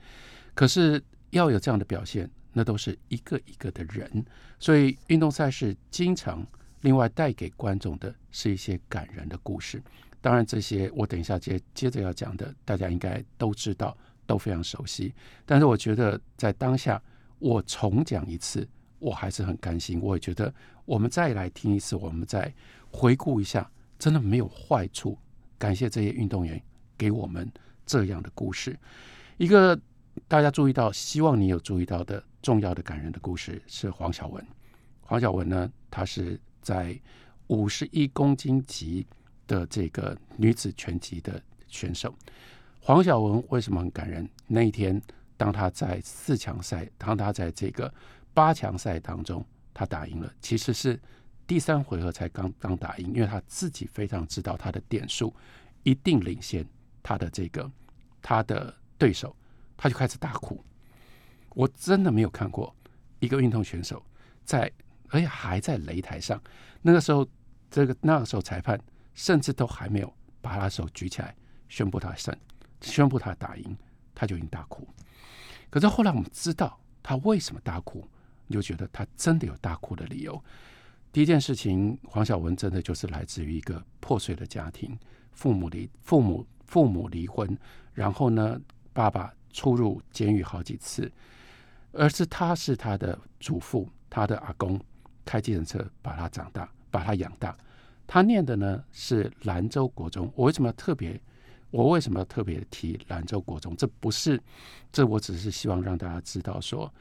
[0.53, 1.01] 可是
[1.31, 4.25] 要有这样的表现，那都是一个一个的人，
[4.59, 6.43] 所以运动赛事经常
[6.81, 9.83] 另外带给观众的是一些感人的故事。
[10.23, 13.95] 当然，这些我等一下接接着要讲的，大家应该都知道。
[14.29, 17.01] 都非常熟悉，但是我觉得在当下，
[17.39, 20.01] 我重讲一次，我还是很甘心。
[20.03, 20.53] 我也觉得
[20.85, 22.53] 我们再来听一次，我们再
[22.91, 25.17] 回顾一下，真的没有坏处。
[25.57, 26.61] 感谢这些运动员
[26.99, 27.49] 给我们
[27.87, 28.77] 这样的故事。
[29.37, 29.81] 一个
[30.29, 34.45] 大家注意到，希望你有注意到的重要的感人的故事是黄晓雯。
[35.01, 36.99] 黄晓雯呢，她是在
[37.47, 39.07] 五十一公斤级
[39.47, 42.12] 的这个女子拳击的选手。
[42.81, 44.29] 黄晓雯为什么很感人？
[44.49, 45.01] 那一天，
[45.37, 47.93] 当他在四强赛，当他在这个
[48.35, 50.33] 八强赛当中，他打赢了。
[50.41, 51.01] 其实是
[51.47, 55.33] 第三回合才刚刚打赢，因为他自己非常知道他的点数
[55.85, 56.67] 一定领先
[57.03, 57.71] 他的这个
[58.21, 59.37] 他的对手，
[59.77, 60.64] 他就开始大哭。
[61.51, 62.74] 我真的没有看过
[63.18, 64.05] 一个运动选手
[64.45, 64.70] 在，
[65.09, 66.41] 而且还在擂台上。
[66.83, 67.27] 那个时候，
[67.70, 68.79] 这个那个时候裁判
[69.14, 71.35] 甚至都还没有把他手举起来
[71.68, 72.37] 宣布他胜。
[72.83, 73.77] 宣布他打赢，
[74.14, 74.87] 他就已经大哭。
[75.70, 78.07] 可是后来我们知道他为什么大哭，
[78.47, 80.41] 你就觉得他真的有大哭的理由。
[81.11, 84.97] 第一件事情，黄晓雯真的就是来自于一个破碎的家庭，
[85.33, 87.59] 父母离父母父母离婚，
[87.95, 88.61] 然后呢，
[88.93, 91.11] 爸爸出入监狱好几次，
[91.93, 94.79] 而是他是他的祖父，他的阿公
[95.25, 97.57] 开计程车把他长大，把他养大。
[98.07, 100.31] 他念的呢是兰州国中。
[100.37, 101.19] 我为什么要特别？
[101.71, 103.75] 我为什么要特别提兰州国中？
[103.77, 104.39] 这不是，
[104.93, 106.93] 这我只是希望让大家知道，说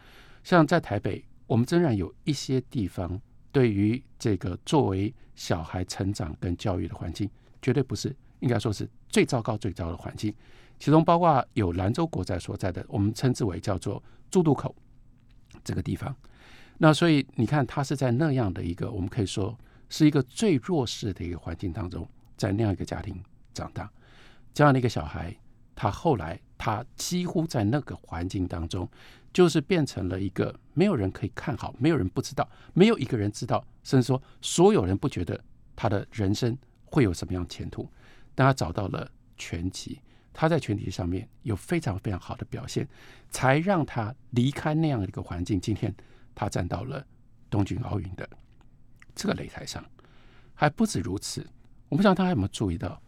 [0.42, 7.30] 像在台北，我们仍然有一些地方，对于这个作为小孩成长跟教育的环境，
[7.62, 10.34] 绝对不是应该说是最糟糕、最糟的环境。
[10.80, 14.76] 其中包括有兰州国债所在的，我们称之为叫做猪渡口
[15.64, 16.14] 这个地方。
[16.78, 19.58] 那所以你看，它是在那样的一个我们可以说
[19.88, 22.06] 是一个最弱势的一个环境当中，
[22.36, 23.18] 在那样一个家庭
[23.54, 23.90] 长大，
[24.54, 25.34] 这样的一个小孩，
[25.74, 28.90] 他后来他几乎在那个环境当中，
[29.34, 35.40] 就是变成了一个没有人可以看好，没有人不知道，没有一个人知道，甚至说所有人不觉得
[35.76, 37.90] 他的人生会有什么样前途。
[38.34, 40.02] 但他找到了拳击，
[40.34, 42.88] 他在拳击上面有非常非常好的表现，
[43.30, 45.60] 才让他离开那样的一个环境。
[45.60, 45.94] 今天
[46.34, 47.06] 他站到了
[47.50, 48.30] 东京奥运的
[49.16, 49.84] 这个擂台上，
[50.54, 51.46] 还不止如此。
[51.88, 53.02] 我不知道他有没有注意到，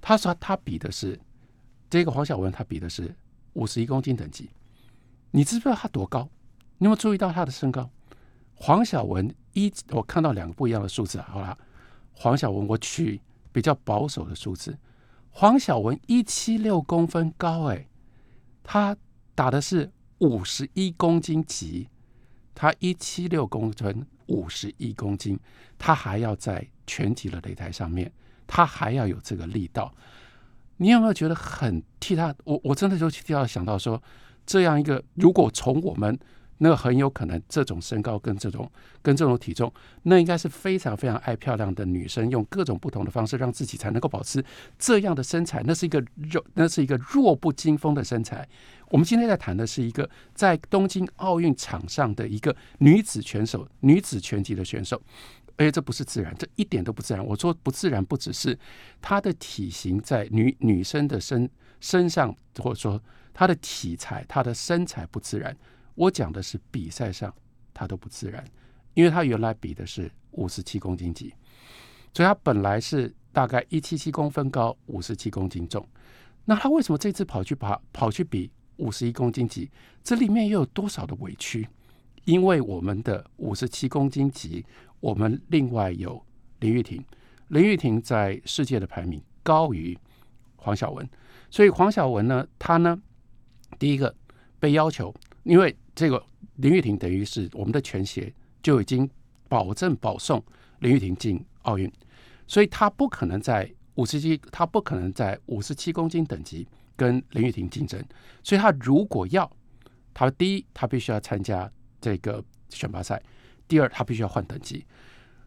[0.00, 1.18] 他说他比的是
[1.90, 3.14] 这个黄晓雯，他比的是
[3.52, 4.48] 五十一公斤等级。
[5.32, 6.30] 你知不知道他多高？
[6.78, 7.90] 你有没有注意到他的身高？
[8.54, 11.20] 黄晓雯一，我看到两个不一样的数字。
[11.20, 11.58] 好了，
[12.12, 13.20] 黄晓雯，我取。
[13.52, 14.78] 比较保守的数字，
[15.30, 17.88] 黄晓雯一七六公分高，哎，
[18.62, 18.96] 她
[19.34, 21.88] 打的是五十一公斤级，
[22.54, 25.36] 她一七六公分，五十一公斤，
[25.76, 28.12] 她还要在全体的擂台上面，
[28.46, 29.92] 她还要有这个力道。
[30.80, 32.34] 你有没有觉得很替她？
[32.44, 34.02] 我我真的就替她想到说，
[34.44, 36.18] 这样一个，如果从我们。
[36.62, 38.70] 那很有可能，这种身高跟这种
[39.00, 39.72] 跟这种体重，
[40.02, 44.44] 那应该是非常非常爱漂亮的女生，用各种不同的方式让自己才能够保持
[44.78, 45.62] 这样的身材。
[45.64, 48.46] 那是一个弱，那是一个弱不禁风的身材。
[48.90, 55.00] 我们今天在谈的是一个在东京奥运场上的一个女子拳手，女子拳击的选手。
[55.60, 57.22] 而且这不是自然，这一点都不自然。
[57.22, 58.58] 我说不自然，不只是
[59.02, 61.50] 她的体型在女女生的身
[61.80, 62.98] 身上，或者说
[63.34, 65.54] 她的体裁、她的身材不自然。
[65.96, 67.34] 我讲的是比赛上，
[67.74, 68.42] 他都不自然，
[68.94, 71.34] 因为他原来比的是五十七公斤级，
[72.14, 75.86] 所以他本来是大概一七七公分高，五十七公斤重。
[76.46, 79.70] 那他为什么这次跑去跑跑去比五十一公斤级？
[80.02, 81.68] 这里面又有多少的委屈？
[82.24, 84.64] 因为我们的五十七公斤级，
[85.00, 86.24] 我们另外有
[86.60, 87.04] 林玉婷，
[87.48, 89.98] 林玉婷在世界的排名高于
[90.56, 91.08] 黄晓雯，
[91.50, 93.00] 所以黄晓雯呢，她呢，
[93.78, 94.14] 第一个
[94.58, 96.22] 被要求，因为这个
[96.56, 98.32] 林玉婷等于是我们的全协
[98.62, 99.08] 就已经
[99.48, 100.42] 保证保送
[100.80, 101.90] 林玉婷进奥运，
[102.46, 108.02] 所以她不可能在五十七，她不可能在五十七公斤等级跟林玉婷竞争。
[108.42, 109.50] 所以她如果要，
[110.12, 111.70] 她第一，她必须要参加
[112.00, 113.16] 这个选拔赛；
[113.70, 114.84] 第二，她必须要换等级。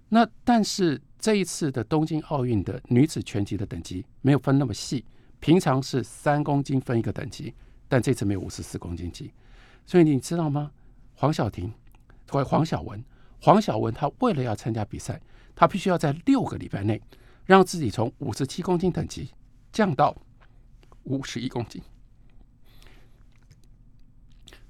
[0.08, 5.04] 那但是这一次的东京奥运的女子拳击的等级没有分那么细，
[5.42, 7.54] 平常是三公斤分一个等级，
[7.90, 9.34] 但这次没有五十四公斤级。
[9.86, 10.72] 所以你知道吗？
[11.16, 11.74] 黄晓婷
[12.30, 13.04] 或黄晓雯，
[13.42, 15.20] 黄晓雯她为了要参加比赛，
[15.54, 17.02] 她必须要在六个礼拜内
[17.46, 19.30] 让自己从五十七公斤等级
[19.74, 20.16] 降到
[21.04, 21.82] 五十一公斤。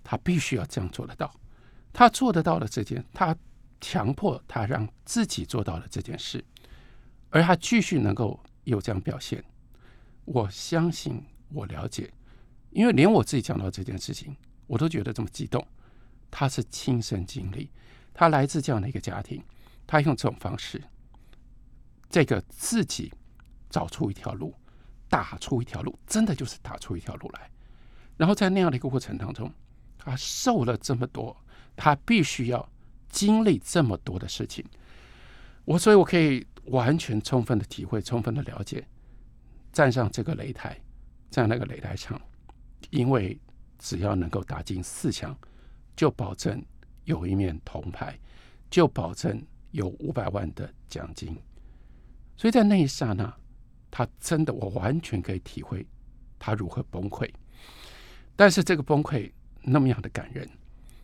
[0.04, 1.32] 她必须要这样做得到，
[1.94, 3.34] 他做得到了这件，他
[3.80, 6.44] 强迫他让自己做到了这件事，
[7.30, 9.42] 而他继续能够有这样表现，
[10.26, 12.12] 我相信，我了解，
[12.72, 14.36] 因为连我自己讲到这件事情。
[14.66, 15.64] 我都觉得这么激动，
[16.32, 17.70] 他是亲身经历，
[18.14, 19.44] 他来自这样的一个家庭，
[19.86, 20.82] 他用这种方式，
[22.10, 23.14] 这个自己
[23.70, 24.56] 找出一条路，
[25.10, 27.52] 打出一条路，真的就是打出一条路来。
[28.16, 29.52] 然后在那样的一个过程当中，
[29.98, 31.36] 他受了这么多，
[31.76, 32.70] 他必须要
[33.10, 34.66] 经历这么多的事情。
[35.66, 38.88] 我所以，我可以完全充分的体会，充分的了解，
[39.72, 40.80] 站上这个擂台，
[41.30, 42.20] 在那个擂台上，
[42.90, 43.40] 因为。
[43.80, 45.38] 只要能够打进四强，
[45.94, 46.64] 就保证
[47.04, 48.18] 有一面铜牌，
[48.70, 51.38] 就保证有五百万的奖金。
[52.38, 53.36] 所以在那一刹那，
[53.92, 55.86] 他真的，我完全可以体会
[56.40, 57.30] 他如何崩溃。
[58.38, 59.30] 但是这个崩溃
[59.64, 60.50] 那么样的感人，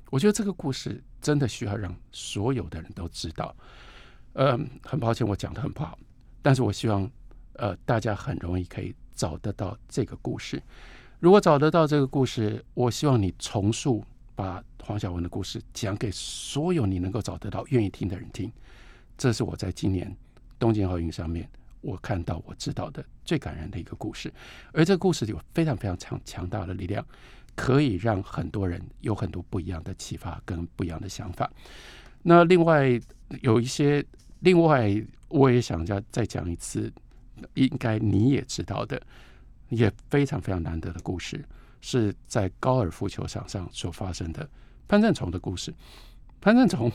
[0.10, 3.56] 我觉得这个故事真的需要让所有的人都知道。
[4.34, 5.98] 嗯，很抱歉我讲的很不好，
[6.42, 7.10] 但是我希望
[7.54, 10.62] 呃大家很容易可以找得到这个故事。
[11.20, 14.04] 如果找得到这个故事，我希望你重述，
[14.36, 18.52] 把黄晓文的故事讲给所有你能够找得到、愿意听的人听。
[19.18, 20.16] 这是我在今年
[20.58, 21.50] 东京奥运上面
[21.82, 24.32] 我看到、我知道的最感人的一个故事。
[24.72, 27.06] 而这个故事有非常非常强强大的力量，
[27.56, 31.50] 可以让很多人有很多不一样的启发跟不一样的想法。
[32.22, 33.00] 那另外
[33.42, 34.06] 有一些，
[34.40, 34.94] 另外
[35.28, 36.92] 我也想再再讲一次，
[37.54, 39.02] 应该你也知道的。
[39.70, 41.46] 也非常非常难得的故事，
[41.80, 44.50] 是在高尔夫球场上所发生的
[44.88, 45.72] 潘正崇的故事。
[46.42, 46.92] 潘正崇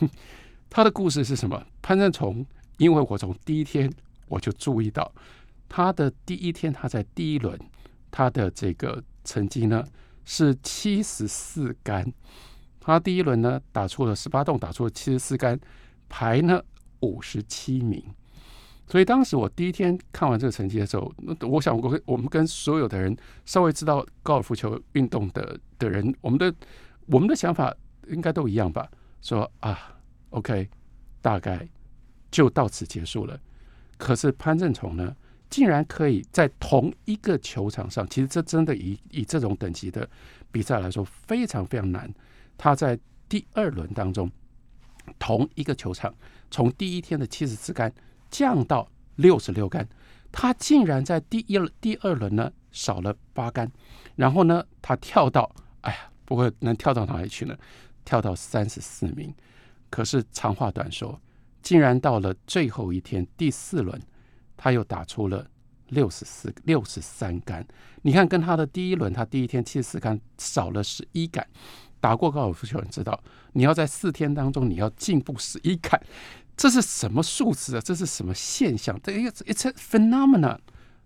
[0.68, 1.64] 他的故事是什么？
[1.80, 2.44] 潘正崇，
[2.78, 3.88] 因为我从第一天
[4.26, 5.08] 我就注意到
[5.68, 7.56] 他的第一天，他在第一轮
[8.10, 9.86] 他的这个成绩呢
[10.24, 12.12] 是七十四杆，
[12.80, 15.58] 他第一轮呢打出了十八洞，打出了七十四杆，
[16.08, 16.62] 排呢
[17.00, 18.02] 五十七名。
[18.86, 26.54] 所以当时我第一天看完这个成绩的时候，那我想我我们跟所有的人稍微知道高尔夫球运动的的人，我们的
[27.06, 27.74] 我们的想法
[28.08, 28.86] 应该都一样吧？
[29.22, 29.96] 说啊
[30.30, 30.68] ，OK，
[31.22, 31.66] 大概
[32.30, 33.40] 就到此结束了。
[33.96, 35.16] 可是潘正崇呢，
[35.54, 40.10] 竟然可以在同一个球场上，其实这真的以以这种等级的
[40.50, 42.12] 比赛来说，非常非常难。
[42.58, 42.98] 他在
[43.28, 44.28] 第二轮当中，
[45.16, 46.12] 同一个球场，
[46.50, 47.94] 从第一天的七十四杆。
[48.30, 49.88] 降到六十六杆，
[50.32, 53.70] 他竟然在第一第二轮呢少了八杆，
[54.16, 55.48] 然后呢他跳到，
[55.82, 57.56] 哎呀，不过能跳到哪里去呢？
[58.04, 59.32] 跳到三十四名。
[59.88, 61.20] 可是长话短说，
[61.62, 64.02] 竟然到了最后一天第四轮，
[64.56, 65.46] 他又打出了
[65.88, 67.66] 六十四六十三杆。
[68.02, 71.46] 你看，跟他的第一轮，他第一天七十四杆少了十一杆。
[72.00, 73.18] 打过高尔夫球人知道，
[73.54, 75.98] 你要在四天当中你要进步十一杆。
[76.54, 77.80] 这是什么数字啊？
[77.82, 79.00] 这是什么现象？
[79.02, 80.58] 这一个 it's a phenomenon，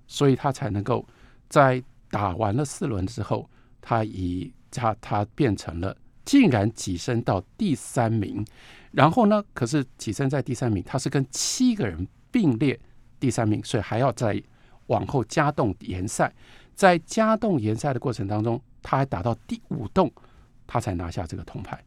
[0.07, 1.07] 所以他才能够
[1.49, 3.49] 在打完了四轮之后，
[3.81, 8.45] 他以他他变成了竟然跻身到第三名。
[8.91, 12.79] 然后呢，可是跻身在第三名，他是跟七个人并列
[13.19, 14.43] 第三名，所以还要再
[14.87, 16.33] 往后加动延赛。
[16.75, 20.11] 在加动延赛的过程当中，他还打到第五洞，
[20.67, 21.83] 他才拿下这个铜牌。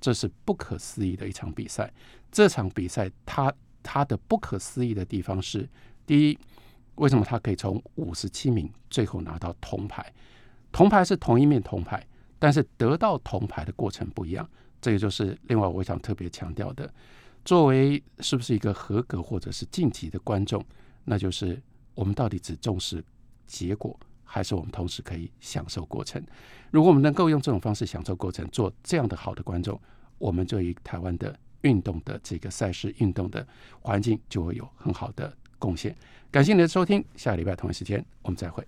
[0.00, 1.92] 这是不可思议的一场比赛。
[2.32, 3.52] 这场比赛，他
[3.82, 5.68] 他的不可思议的地方是：
[6.06, 6.38] 第一，
[6.94, 10.10] 为什么他可以从五十七名最后拿到铜牌？
[10.72, 12.02] 铜牌是同一面铜牌，
[12.38, 14.48] 但是得到铜牌的过程不一样。
[14.80, 16.90] 这个就是另外我想特别强调的。
[17.44, 20.64] 作为是不是一个合格或者是晋级的观众，
[21.04, 21.60] 那就是
[21.94, 23.02] 我们到底只重视
[23.46, 26.22] 结果，还是我们同时可以享受过程？
[26.70, 29.80] 如果我们能够用这种方式享受过程，做这样的好的观众，
[30.18, 33.46] 我们对于台湾的运动的这个赛事、运动的
[33.80, 35.96] 环境就会有很好的贡献。
[36.30, 38.58] 感谢您的收听，下个礼拜同一时间我们再会。